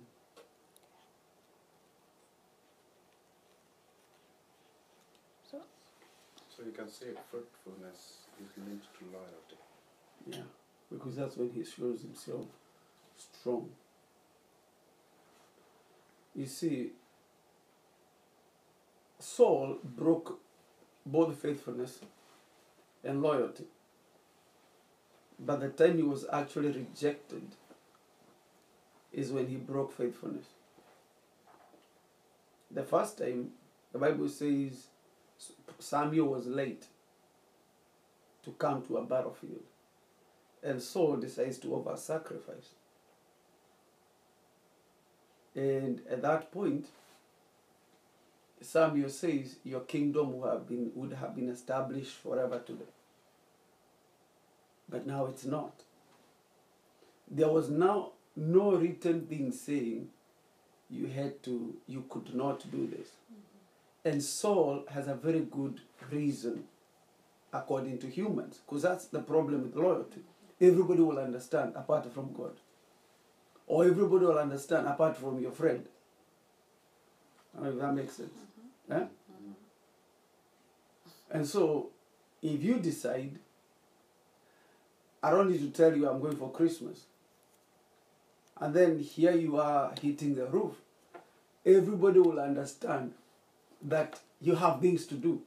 [5.51, 5.59] So,
[6.51, 9.59] So you can say fruitfulness is linked to loyalty.
[10.27, 10.39] Yeah,
[10.91, 12.47] because that's when he shows himself
[13.17, 13.69] strong.
[16.35, 16.91] You see,
[19.19, 20.39] Saul broke
[21.05, 21.99] both faithfulness
[23.03, 23.65] and loyalty.
[25.39, 27.43] By the time he was actually rejected
[29.13, 30.47] is when he broke faithfulness.
[32.71, 33.51] The first time,
[33.93, 34.87] the Bible says
[35.79, 36.87] Samuel was late
[38.45, 39.63] to come to a battlefield.
[40.63, 42.71] And Saul decides to offer sacrifice.
[45.55, 46.87] And at that point,
[48.61, 52.85] Samuel says, Your kingdom would have been, would have been established forever today.
[54.89, 55.83] But now it's not.
[57.31, 60.09] There was now no written thing saying
[60.91, 63.11] you had to, you could not do this.
[64.05, 66.65] And Saul has a very good reason
[67.53, 70.23] according to humans, because that's the problem with loyalty.
[70.61, 72.53] Everybody will understand apart from God,
[73.67, 75.87] or everybody will understand apart from your friend.
[77.57, 78.33] I don't know if that makes sense.
[78.91, 79.05] Eh?
[81.31, 81.91] And so,
[82.43, 83.39] if you decide,
[85.23, 87.05] I don't need to tell you I'm going for Christmas,
[88.61, 90.75] and then here you are hitting the roof,
[91.65, 93.13] everybody will understand
[93.83, 95.43] that you have things to do.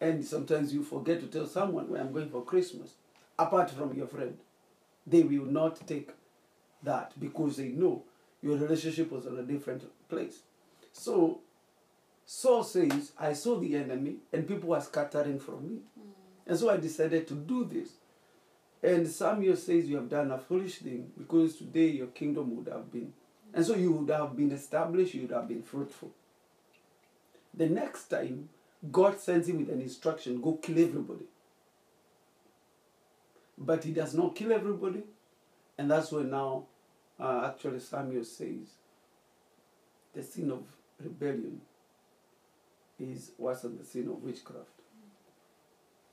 [0.00, 2.94] And sometimes you forget to tell someone where I'm going for Christmas,
[3.38, 4.36] apart from your friend.
[5.06, 6.10] They will not take
[6.82, 8.04] that because they know
[8.42, 10.40] your relationship was on a different place.
[10.92, 11.40] So
[12.24, 15.78] Saul says, I saw the enemy and people were scattering from me.
[15.94, 16.10] Hmm.
[16.46, 17.90] And so I decided to do this.
[18.82, 22.90] And Samuel says you have done a foolish thing because today your kingdom would have
[22.92, 23.12] been.
[23.54, 26.10] And so you would have been established, you would have been fruitful.
[27.54, 28.48] The next time,
[28.90, 31.26] God sends him with an instruction go kill everybody.
[33.58, 35.02] But he does not kill everybody.
[35.78, 36.64] And that's where now,
[37.18, 38.74] uh, actually, Samuel says
[40.14, 40.64] the sin of
[41.02, 41.60] rebellion
[42.98, 44.68] is worse than the sin of witchcraft.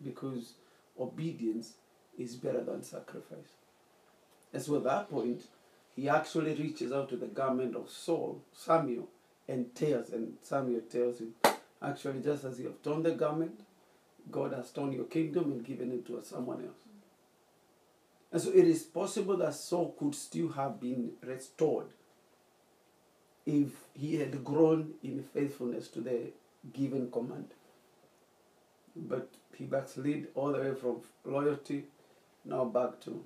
[0.04, 0.54] Because
[1.00, 1.74] obedience
[2.18, 3.56] is better than sacrifice.
[4.54, 5.44] And so at that point,
[5.96, 9.08] he actually reaches out to the garment of Saul, Samuel,
[9.48, 10.10] and tears.
[10.10, 11.34] And Samuel tells him,
[11.82, 13.60] actually, just as you have torn the garment,
[14.32, 16.89] God has torn your kingdom and given it to someone else.
[18.32, 21.88] And so it is possible that Saul could still have been restored
[23.46, 26.32] if he had grown in faithfulness to the
[26.72, 27.48] given command.
[28.96, 31.86] But he backslid all the way from loyalty
[32.46, 33.24] now back to.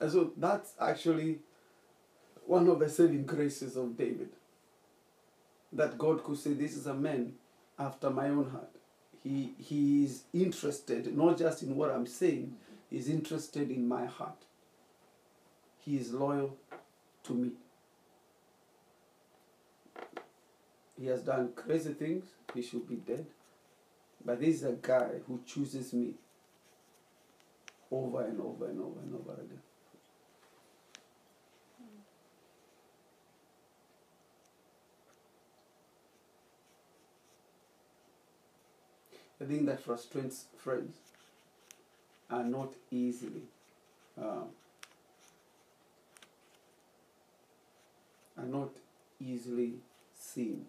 [0.00, 1.38] And so that's actually
[2.46, 4.30] one of the saving graces of David.
[5.72, 7.32] That God could say, This is a man
[7.78, 8.70] after my own heart.
[9.22, 12.54] He, he is interested not just in what I'm saying,
[12.94, 14.44] he's interested in my heart.
[15.80, 16.56] He is loyal
[17.24, 17.50] to me.
[20.96, 22.24] He has done crazy things,
[22.54, 23.26] he should be dead.
[24.24, 26.14] But this is a guy who chooses me
[27.90, 29.60] over and over and over and over again.
[39.40, 40.94] The thing that frustrates friends
[42.34, 43.42] are not easily
[44.20, 44.44] uh,
[48.36, 48.70] are not
[49.20, 49.74] easily
[50.18, 50.66] seen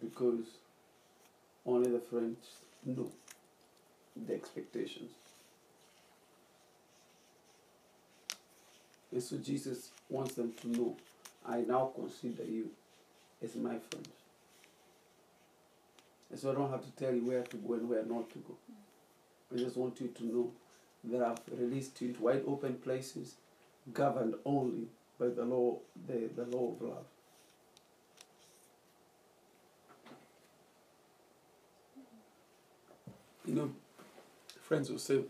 [0.00, 0.46] because
[1.66, 2.38] only the French
[2.86, 3.10] know
[4.26, 5.10] the expectations.
[9.12, 10.96] And so Jesus wants them to know,
[11.46, 12.70] I now consider you
[13.42, 14.23] as my friends.
[16.30, 18.38] And so I don't have to tell you where to go and where not to
[18.38, 18.56] go.
[19.54, 20.50] I just want you to know
[21.04, 23.34] that I've released you into wide open places,
[23.92, 27.04] governed only by the law, the, the law of love.
[33.46, 33.70] You know,
[34.62, 35.20] friends will say,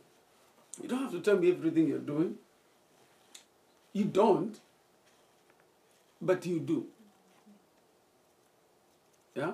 [0.80, 2.36] You don't have to tell me everything you're doing.
[3.92, 4.58] You don't,
[6.22, 6.86] but you do.
[9.34, 9.52] Yeah?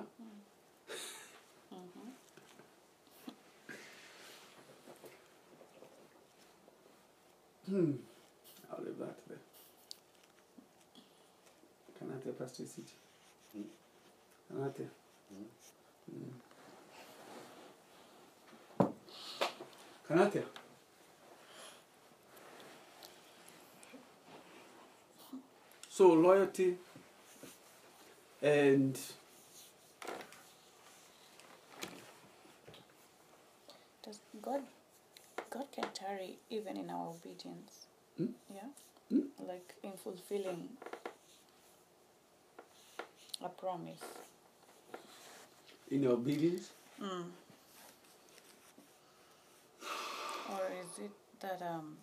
[7.71, 7.91] Hmm.
[8.69, 9.37] I'll leave that there.
[11.97, 12.91] Can I tell Pastor City?
[13.55, 13.61] Hmm?
[14.49, 14.91] Can I tell?
[15.31, 15.45] Hmm?
[18.83, 18.91] Mm.
[20.05, 20.43] Can I tell?
[25.87, 26.75] So loyalty
[28.41, 28.99] and
[34.03, 34.61] Does God
[35.51, 37.87] God can tarry even in our obedience?
[38.17, 38.27] Hmm?
[38.53, 38.69] Yeah?
[39.09, 39.27] Hmm?
[39.47, 40.69] Like in fulfilling
[43.43, 44.01] a promise.
[45.91, 46.69] in obedience.
[47.01, 47.25] Mm.
[50.51, 51.97] Or is it that um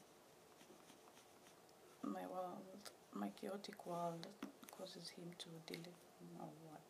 [2.04, 4.26] my world my chaotic world
[4.76, 5.96] causes him to delay
[6.40, 6.80] or what?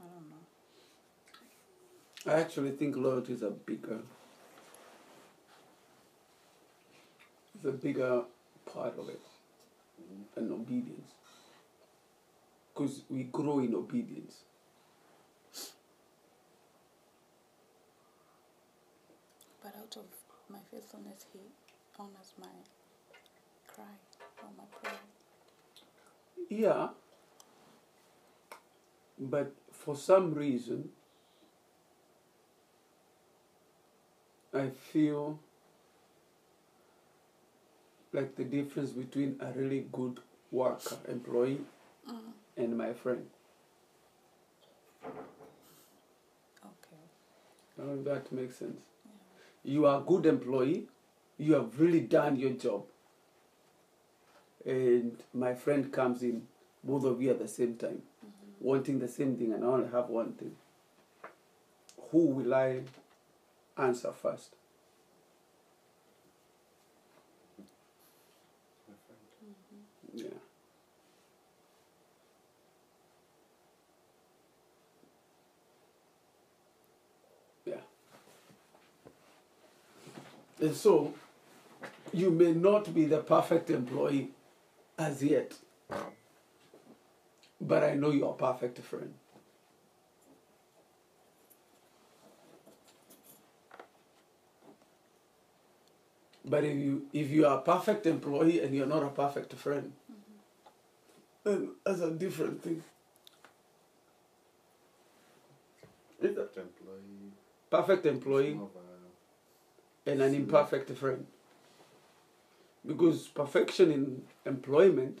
[0.00, 0.47] I don't know.
[2.26, 4.00] I actually think loyalty is a bigger,
[7.58, 8.22] is a bigger
[8.66, 9.20] part of it
[10.34, 11.12] than obedience.
[12.74, 14.42] Because we grow in obedience.
[19.62, 20.04] But out of
[20.48, 21.40] my faithfulness, He
[21.98, 22.46] honors my
[23.66, 23.84] cry
[24.42, 25.00] or my prayer.
[26.48, 26.88] Yeah.
[29.18, 30.90] But for some reason,
[34.58, 35.38] I feel
[38.12, 41.60] like the difference between a really good worker, employee,
[42.08, 42.32] Mm.
[42.56, 43.28] and my friend.
[46.64, 47.02] Okay.
[47.76, 48.80] I don't know if that makes sense.
[49.04, 49.72] Yeah.
[49.72, 50.88] You are a good employee,
[51.36, 52.86] you have really done your job.
[54.64, 56.46] And my friend comes in,
[56.82, 58.54] both of you at the same time, Mhm.
[58.60, 60.56] wanting the same thing, and I only have one thing.
[62.10, 62.82] Who will I
[63.78, 64.54] answer first.
[69.44, 70.18] Mm-hmm.
[70.18, 70.38] Yeah.
[77.66, 77.80] Yeah.
[80.60, 81.14] And so
[82.12, 84.30] you may not be the perfect employee
[84.98, 85.54] as yet,
[87.60, 89.14] but I know you are perfect friend.
[96.44, 99.92] But if you if you are a perfect employee and you're not a perfect friend,
[101.44, 102.82] then that's a different thing.
[106.20, 107.32] It's a employee.
[107.70, 111.26] perfect employee more of a- and an imperfect friend.
[112.84, 115.18] Because perfection in employment,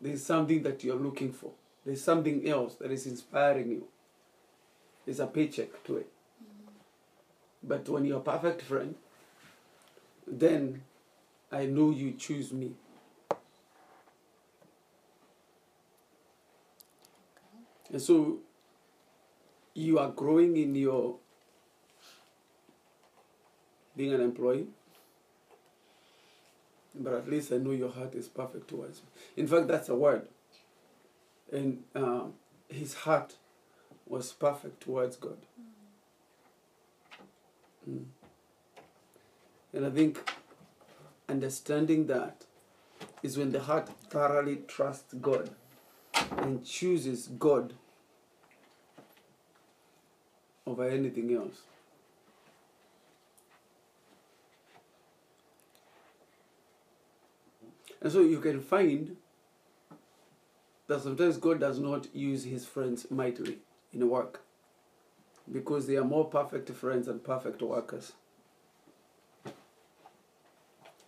[0.00, 1.52] there's something that you're looking for.
[1.84, 3.88] There's something else that is inspiring you.
[5.04, 6.10] There's a paycheck to it.
[6.42, 6.72] Mm-hmm.
[7.62, 8.94] But when you're a perfect friend,
[10.26, 10.82] then
[11.50, 12.72] I know you choose me.
[17.92, 18.38] And so
[19.74, 21.16] you are growing in your
[23.96, 24.66] being an employee.
[26.94, 29.08] But at least I know your heart is perfect towards me.
[29.36, 30.28] In fact, that's a word.
[31.52, 32.34] And um,
[32.68, 33.36] his heart
[34.06, 35.38] was perfect towards God.
[37.88, 38.04] Mm.
[39.76, 40.32] And I think
[41.28, 42.46] understanding that
[43.22, 45.50] is when the heart thoroughly trusts God
[46.38, 47.74] and chooses God
[50.66, 51.60] over anything else.
[58.00, 59.18] And so you can find
[60.86, 63.58] that sometimes God does not use his friends mightily
[63.92, 64.40] in work
[65.52, 68.12] because they are more perfect friends and perfect workers.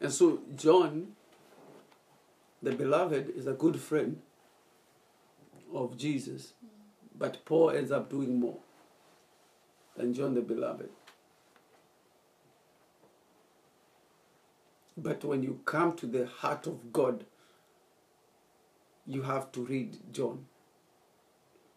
[0.00, 1.08] And so John,
[2.62, 4.20] the beloved, is a good friend
[5.74, 6.52] of Jesus,
[7.16, 8.58] but Paul ends up doing more
[9.96, 10.88] than John the beloved.
[14.96, 17.24] But when you come to the heart of God,
[19.06, 20.46] you have to read John.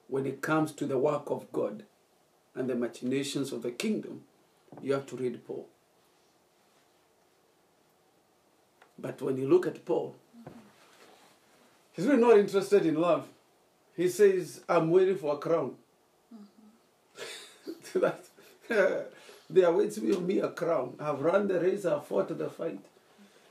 [0.08, 1.84] When it comes to the work of God
[2.56, 4.24] and the machinations of the kingdom,
[4.82, 5.68] you have to read Paul.
[9.02, 10.16] But when you look at Paul,
[11.94, 13.28] he's really not interested in love.
[13.98, 15.76] He says, I'm waiting for a crown.
[16.34, 18.00] Mm-hmm.
[18.00, 18.26] that,
[19.50, 20.96] there awaits me a crown.
[21.00, 22.80] I've run the race, I've fought the fight.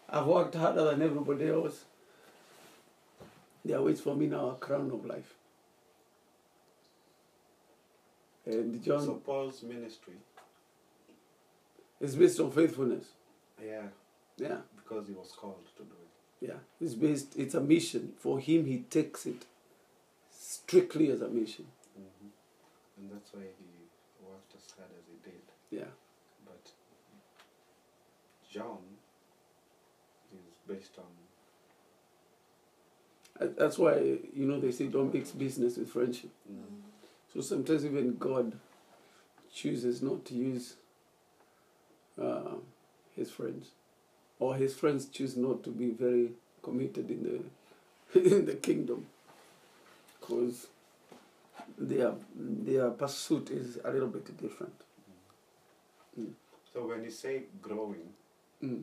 [0.09, 1.85] I've worked harder than everybody else.
[3.65, 5.35] There waits for me now a crown of life.
[8.47, 10.15] And John So Paul's ministry,
[12.01, 13.05] is based on faithfulness.
[13.63, 13.83] yeah,
[14.39, 14.57] Yeah,
[14.91, 16.49] because he was called to do it.
[16.49, 16.59] yeah.
[16.81, 17.37] It's based.
[17.37, 18.67] It's a mission for him.
[18.67, 19.47] He takes it
[20.33, 21.67] strictly as a mission.
[21.97, 22.29] hmm
[22.99, 25.43] And that's why he worked as hard as he did.
[25.71, 25.91] Yeah,
[26.45, 26.73] But
[28.51, 28.79] John
[30.33, 31.05] is based on
[33.57, 33.95] that's why
[34.35, 36.31] you know they say don't mix business with friendship.
[36.51, 36.63] mm,
[37.33, 38.59] So sometimes even God
[39.55, 40.75] chooses not to use
[42.21, 42.57] uh,
[43.17, 43.69] his friends,
[44.41, 46.31] or his friends choose not to be very
[46.63, 47.23] committed in
[48.13, 49.07] the in the kingdom,
[50.21, 50.67] because
[51.79, 54.75] their their pursuit is a little bit different.
[56.73, 58.09] So when you say growing,
[58.63, 58.83] Mm.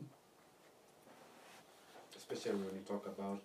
[2.16, 3.42] especially when you talk about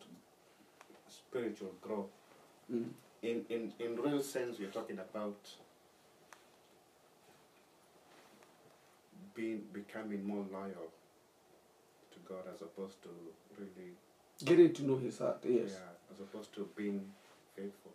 [1.08, 2.10] spiritual growth,
[2.72, 2.90] Mm.
[3.22, 5.38] in, in, in real sense, we're talking about
[9.36, 10.92] being becoming more loyal
[12.28, 13.10] God as opposed to
[13.58, 13.92] really,
[14.44, 17.06] Getting to know his heart, yes, yeah, as opposed to being
[17.56, 17.92] faithful.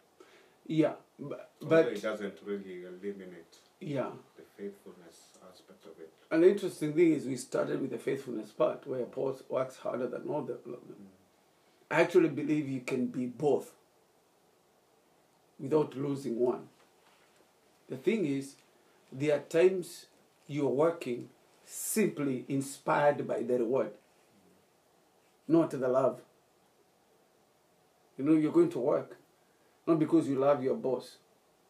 [0.66, 4.11] yeah, but, but it doesn't really eliminate yeah.
[4.37, 6.12] the faithfulness aspect of it.
[6.31, 10.07] And the interesting thing is, we started with the faithfulness part, where Paul works harder
[10.07, 10.55] than all the.
[10.55, 10.76] Other.
[10.76, 11.07] Mm.
[11.91, 13.72] I actually believe you can be both
[15.59, 16.68] without losing one.
[17.89, 18.57] The thing is,
[19.11, 20.07] there are times
[20.47, 21.31] you're working
[21.64, 23.91] simply inspired by the reward,
[25.49, 26.21] not the love.
[28.17, 29.19] You know, you're going to work
[29.89, 31.17] not because you love your boss,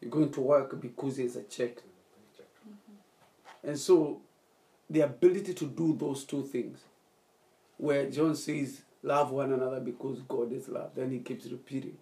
[0.00, 1.76] you're going to work because there's a check.
[1.76, 3.68] Mm-hmm.
[3.68, 4.20] And so,
[4.90, 6.80] the ability to do those two things,
[7.76, 11.96] where John says, Love one another because God is love, then he keeps repeating,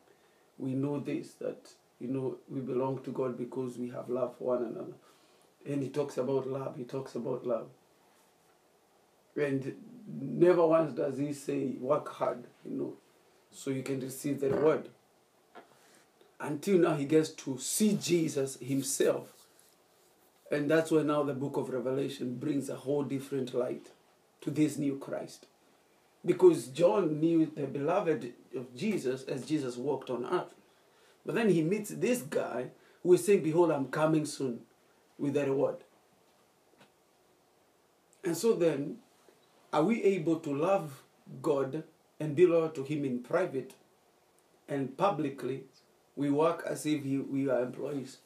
[0.56, 1.68] We know this, that,
[2.00, 4.94] you know, we belong to God because we have love for one another.
[5.66, 7.68] And he talks about love, he talks about love.
[9.36, 12.94] And never once does he say, Work hard, you know,
[13.50, 14.88] so you can receive the reward.
[16.38, 19.36] Until now, he gets to see Jesus himself
[20.50, 23.90] And that's where now the book of Revelation brings a whole different light
[24.42, 25.46] to this new Christ.
[26.24, 30.54] Because John knew the beloved of Jesus as Jesus walked on earth.
[31.24, 32.70] But then he meets this guy
[33.02, 34.60] who is saying, Behold, I'm coming soon
[35.18, 35.78] with the reward.
[38.24, 38.98] And so then,
[39.72, 41.02] are we able to love
[41.42, 41.82] God
[42.20, 43.74] and be loyal to Him in private
[44.68, 45.64] and publicly?
[46.14, 48.18] We work as if he, we are employees.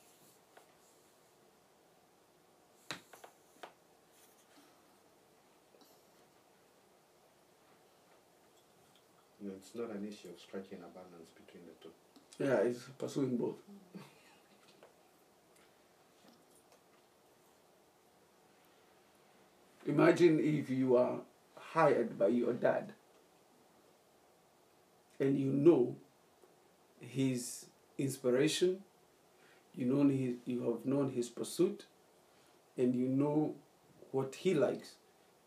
[9.43, 11.91] Know, it's not an issue of striking a balance between the two.
[12.45, 13.57] Yeah, it's pursuing both.
[19.87, 21.21] Imagine if you are
[21.73, 22.93] hired by your dad
[25.21, 25.95] and you know
[26.99, 27.67] his
[27.99, 28.79] inspiration,
[29.75, 31.85] you know his, you have known his pursuit,
[32.77, 33.55] and you know
[34.11, 34.95] what he likes,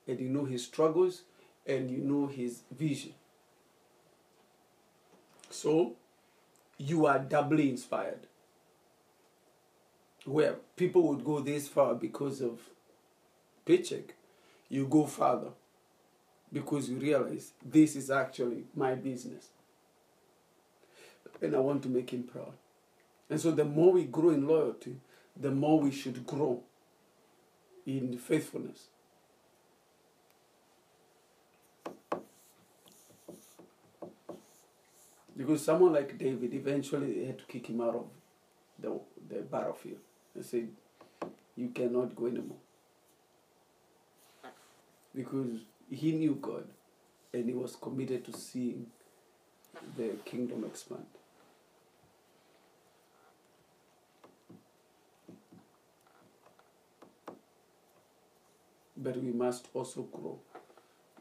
[0.07, 1.23] and you know his struggles,
[1.65, 3.13] and you know his vision.
[5.49, 5.95] So,
[6.77, 8.27] you are doubly inspired.
[10.25, 12.59] Where people would go this far because of
[13.65, 14.13] paycheck,
[14.69, 15.49] you go further
[16.53, 19.49] because you realize this is actually my business.
[21.41, 22.53] And I want to make him proud.
[23.29, 24.97] And so, the more we grow in loyalty,
[25.35, 26.61] the more we should grow
[27.85, 28.87] in faithfulness.
[35.35, 38.05] Because someone like David, eventually had to kick him out of
[38.79, 39.97] the, the battlefield.
[40.35, 40.69] They said,
[41.55, 42.57] You cannot go anymore.
[45.15, 46.65] Because he knew God
[47.33, 48.87] and he was committed to seeing
[49.97, 51.05] the kingdom expand.
[58.95, 60.39] But we must also grow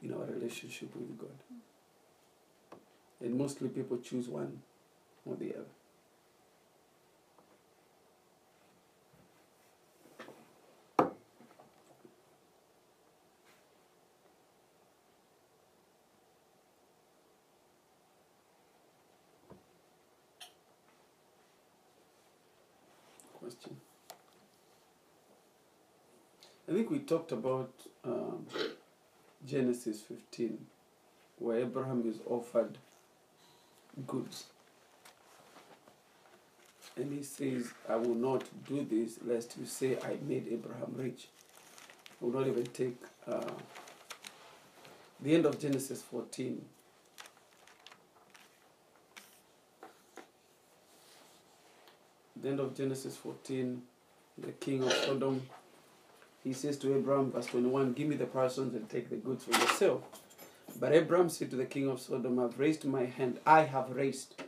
[0.02, 1.38] in our relationship with God.
[3.20, 4.60] And mostly people choose one
[5.24, 5.64] or the other.
[23.38, 23.76] Question.
[26.72, 27.70] I think we talked about
[28.02, 28.46] um,
[29.46, 30.56] Genesis 15,
[31.38, 32.78] where Abraham is offered
[34.06, 34.44] goods.
[36.96, 41.28] And he says, I will not do this lest you say I made Abraham rich.
[42.22, 42.96] I will not even take
[43.28, 43.50] uh,
[45.20, 46.64] the end of Genesis 14.
[52.40, 53.82] The end of Genesis 14,
[54.38, 55.42] the king of Sodom,
[56.42, 59.52] he says to Abraham, verse 21, Give me the persons and take the goods for
[59.52, 60.02] yourself.
[60.78, 63.38] But Abraham said to the king of Sodom, I've raised my hand.
[63.46, 64.42] I have raised.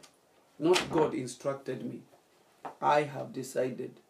[0.59, 2.03] Not God instructed me.
[2.81, 4.01] I have decided.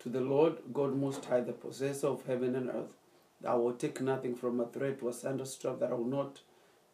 [0.00, 2.94] To the Lord God Most High, the possessor of heaven and earth,
[3.40, 6.40] that I will take nothing from a thread or strap, that I will not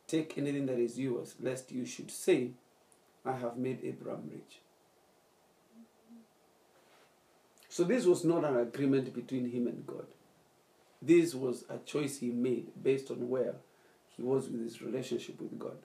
[0.07, 2.53] take anything that is yours, lest you should say,
[3.25, 4.61] I have made Abraham rich.
[7.73, 10.05] So this was not an agreement between him and God.
[11.01, 13.55] This was a choice he made based on where
[14.15, 15.79] he was with his relationship with God.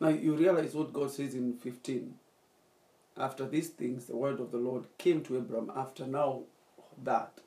[0.00, 2.14] Now you realize what God says in 15.
[3.16, 5.70] After these things, the word of the Lord came to Abram.
[5.76, 6.40] After now
[7.04, 7.38] that,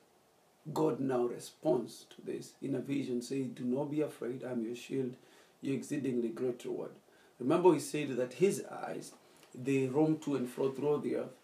[0.72, 4.76] God now responds to this in a vision, saying, Do not be afraid, I'm your
[4.76, 5.16] shield,
[5.60, 6.92] your exceedingly great reward.
[7.38, 9.12] Remember, he said that his eyes
[9.54, 11.36] they roam to and fro through the earth,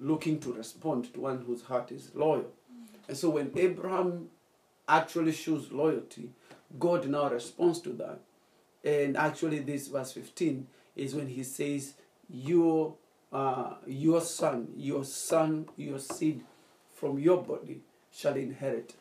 [0.00, 2.46] looking to respond to one whose heart is loyal.
[3.08, 4.28] And so when Abraham
[4.88, 6.30] actually shows loyalty,
[6.78, 8.20] God now responds to that.
[8.84, 11.94] And actually, this verse 15 is when he says,
[12.28, 12.94] Your,
[13.32, 16.42] uh, your son, your son, your seed
[16.94, 18.94] from your body shall inherit.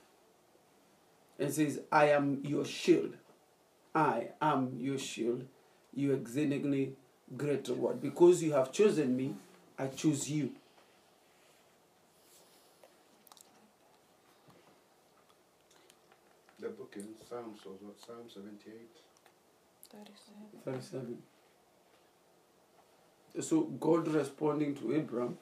[1.37, 3.15] And says, I am your shield.
[3.95, 5.45] I am your shield,
[5.93, 6.93] your exceedingly
[7.37, 8.01] great reward.
[8.01, 9.35] Because you have chosen me,
[9.77, 10.51] I choose you.
[16.69, 17.99] The book in Psalms was what?
[17.99, 18.75] Psalm 78?
[19.91, 20.83] 37.
[20.83, 21.17] 37.
[23.41, 25.39] So God responding to Abraham,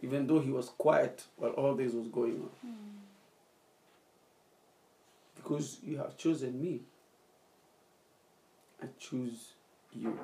[0.00, 2.50] even though he was quiet while all this was going on.
[2.62, 2.96] Hmm.
[5.36, 6.80] Because you have chosen me,
[8.82, 9.52] I choose
[9.92, 10.18] you.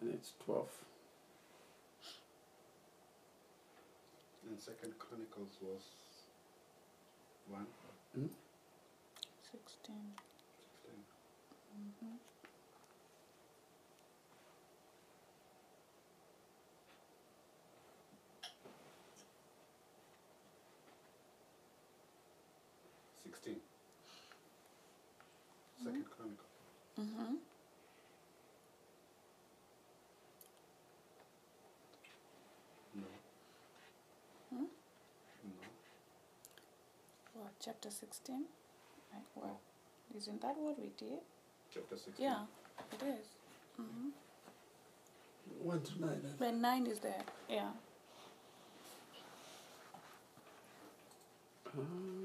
[0.00, 0.66] and it's 12.
[4.48, 5.82] And Second Chronicles was
[7.50, 7.66] one.
[8.14, 8.32] Hmm?
[9.52, 9.94] 16.
[10.82, 11.04] 16.
[11.76, 12.18] Mhm.
[23.22, 23.60] Sixteen.
[25.84, 26.46] Second Chronicle.
[26.98, 27.38] Mhm.
[32.94, 33.06] No.
[34.50, 34.64] Hmm?
[35.44, 35.68] No.
[37.34, 38.44] What, chapter 16?
[39.12, 39.60] Right, well,
[40.16, 41.18] isn't that what we did?
[41.72, 42.26] Chapter sixteen.
[42.26, 42.42] Yeah,
[42.92, 43.26] it is.
[43.80, 44.08] Mm-hmm.
[45.62, 46.10] 1 to 9.
[46.10, 47.70] I But 9 is there, yeah.
[51.76, 52.22] Mm.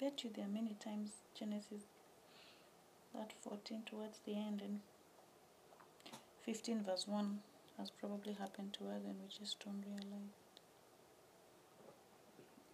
[0.00, 1.82] Bet you there are many times Genesis
[3.14, 4.80] that 14 towards the end and
[6.44, 7.38] 15 verse 1
[7.78, 10.34] has probably happened to us and we just don't realize.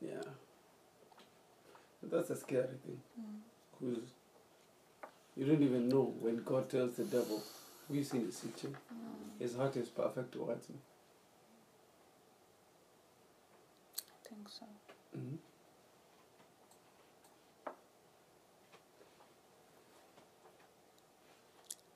[0.00, 0.30] Yeah.
[2.02, 3.00] That's a scary thing.
[3.20, 3.40] Mm.
[3.80, 4.04] Because
[5.36, 7.42] you don't even know when God tells the devil,
[7.88, 8.76] we see the teaching.
[8.92, 9.40] Mm.
[9.40, 10.76] His heart is perfect towards me.
[14.02, 14.66] I think so.
[15.16, 15.38] Mhm.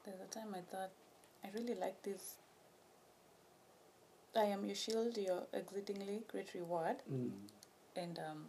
[0.04, 0.90] There's a time I thought
[1.44, 2.36] I really like this.
[4.36, 6.96] I am your shield, your exceedingly great reward.
[7.12, 7.30] Mm.
[7.96, 8.44] and um,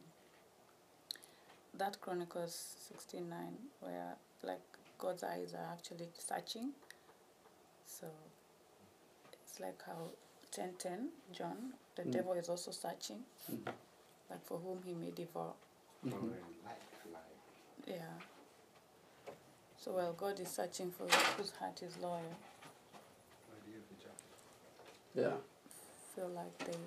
[1.78, 4.62] that Chronicles 69, where like
[5.00, 6.72] God's eyes are actually searching.
[7.86, 8.08] So
[9.34, 10.10] it's like how
[10.52, 12.12] 1010, John, the Mm.
[12.12, 13.74] devil is also searching, Mhm.
[14.30, 15.54] like for whom he may devour.
[16.04, 16.38] Or Mhm.
[16.38, 17.88] in life, life.
[17.88, 18.20] Yeah.
[19.90, 22.22] So while God is searching for whose heart is loyal,
[23.48, 24.22] Why do you reject?
[25.16, 25.38] Yeah.
[26.16, 26.78] feel like they,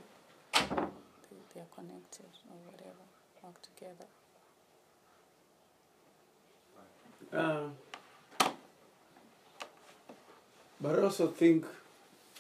[0.55, 3.05] they they are connected or whatever,
[3.43, 4.07] work together.
[7.33, 7.71] Uh,
[10.81, 11.67] but I also think,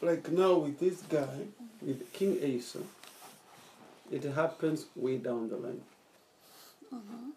[0.00, 1.48] like now with this guy,
[1.80, 2.84] with King Asa,
[4.12, 5.80] it happens way down the line.
[6.94, 7.30] Mm-hmm.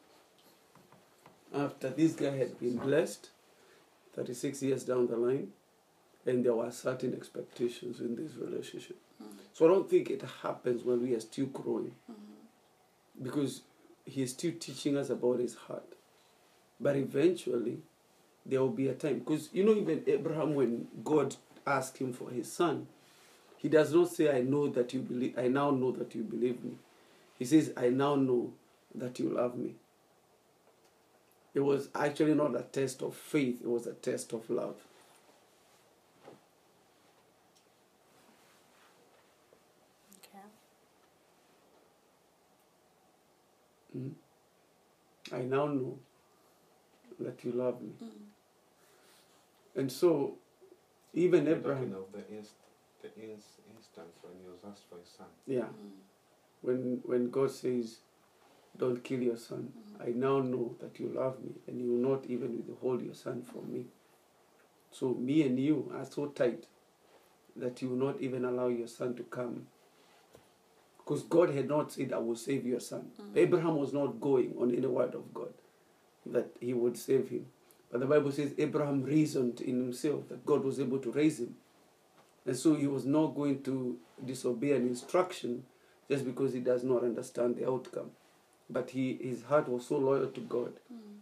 [1.56, 3.30] After this guy had been blessed,
[4.14, 5.54] 36 years down the line,
[6.26, 8.98] and there were certain expectations in this relationship.
[9.54, 11.96] So I don't think it happens when we are still growing,
[13.22, 13.62] because
[14.06, 15.96] he is still teaching us about his heart.
[16.80, 17.78] But eventually,
[18.46, 22.32] there will be a time, because you know, even Abraham, when God asked him for
[22.32, 22.88] his son,
[23.56, 25.38] he does not say, "I know that you believe.
[25.38, 26.78] I now know that you believe me."
[27.40, 28.54] He says, "I now know
[28.94, 29.76] that you love me."
[31.56, 34.76] It was actually not a test of faith; it was a test of love.
[40.20, 40.44] Okay.
[43.98, 44.12] Mm.
[45.34, 46.00] I now know
[47.20, 47.90] that you love me.
[48.04, 48.10] Mm.
[49.76, 50.36] And so,
[51.14, 52.54] even You're Abraham, talking of the, inst-
[53.02, 55.28] the ins- instance when he was asked for his son.
[55.48, 55.92] yeah, Mm.
[56.62, 58.00] when, when God says,
[58.78, 62.26] Don't kill your son, I now know that you love me and you will not
[62.28, 63.86] even withhold your son from me.
[64.92, 66.66] So, me and you are so tight
[67.56, 69.68] that you will not even allow your son to come.
[70.98, 73.12] Because God had not said, I will save your son.
[73.22, 73.38] Mm.
[73.38, 75.54] Abraham was not going on any word of God
[76.26, 77.46] that he would save him.
[77.92, 81.56] But the Bible says Abraham reasoned in himself that God was able to raise him.
[82.46, 85.64] And so he was not going to disobey an instruction
[86.10, 88.12] just because he does not understand the outcome.
[88.70, 90.74] But he, his heart was so loyal to God.
[90.92, 91.20] Mm.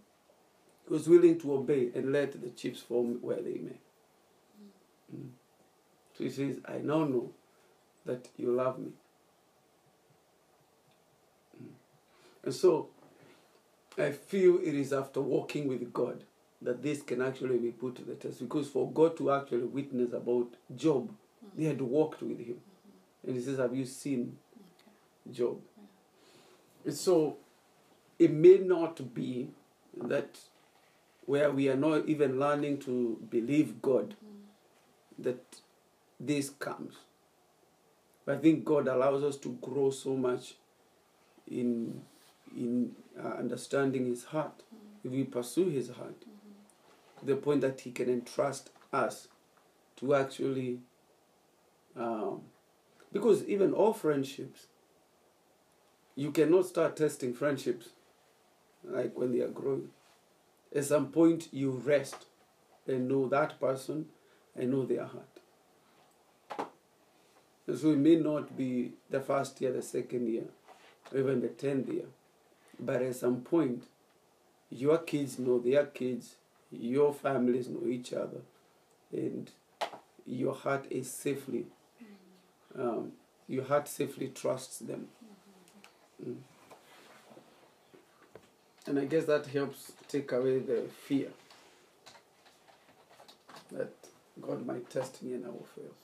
[0.88, 3.80] He was willing to obey and let the chips fall where they may.
[5.14, 5.30] Mm.
[6.18, 7.32] So he says, I now know
[8.06, 8.92] that you love me.
[11.62, 11.68] Mm.
[12.46, 12.90] And so
[13.98, 16.24] I feel it is after walking with God
[16.62, 18.40] that this can actually be put to the test.
[18.40, 21.12] Because for God to actually witness about Job,
[21.56, 22.58] they had walked with him.
[23.26, 24.38] And he says, Have you seen
[25.32, 25.60] Job?
[26.90, 27.38] So
[28.20, 29.50] it may not be
[30.02, 30.40] that
[31.26, 34.16] where we are not even learning to believe God,
[35.18, 35.62] that
[36.20, 36.96] this comes.
[38.26, 40.56] But I think God allows us to grow so much
[41.50, 42.02] in
[42.56, 44.64] in uh, understanding His heart.
[45.04, 46.22] If we pursue His heart,
[47.20, 49.28] to the point that He can entrust us
[49.98, 50.80] to actually,
[51.96, 52.42] um,
[53.12, 54.68] because even all friendships,
[56.16, 57.90] you cannot start testing friendships
[58.84, 59.90] like when they are growing.
[60.76, 62.26] At some point, you rest
[62.88, 64.08] and know that person
[64.56, 65.28] and know their heart.
[67.68, 70.46] And so it may not be the first year, the second year,
[71.16, 72.06] even the tenth year,
[72.80, 73.84] but at some point,
[74.70, 76.36] your kids know their kids,
[76.72, 78.42] your families know each other,
[79.12, 79.52] and
[80.26, 81.68] your heart is safely,
[82.78, 83.14] um,
[83.48, 85.08] your heart safely trusts them.
[86.24, 86.36] Mm.
[88.86, 91.30] And I guess that helps take away the fear
[93.72, 93.94] that
[94.42, 96.03] God might test me and I will fail.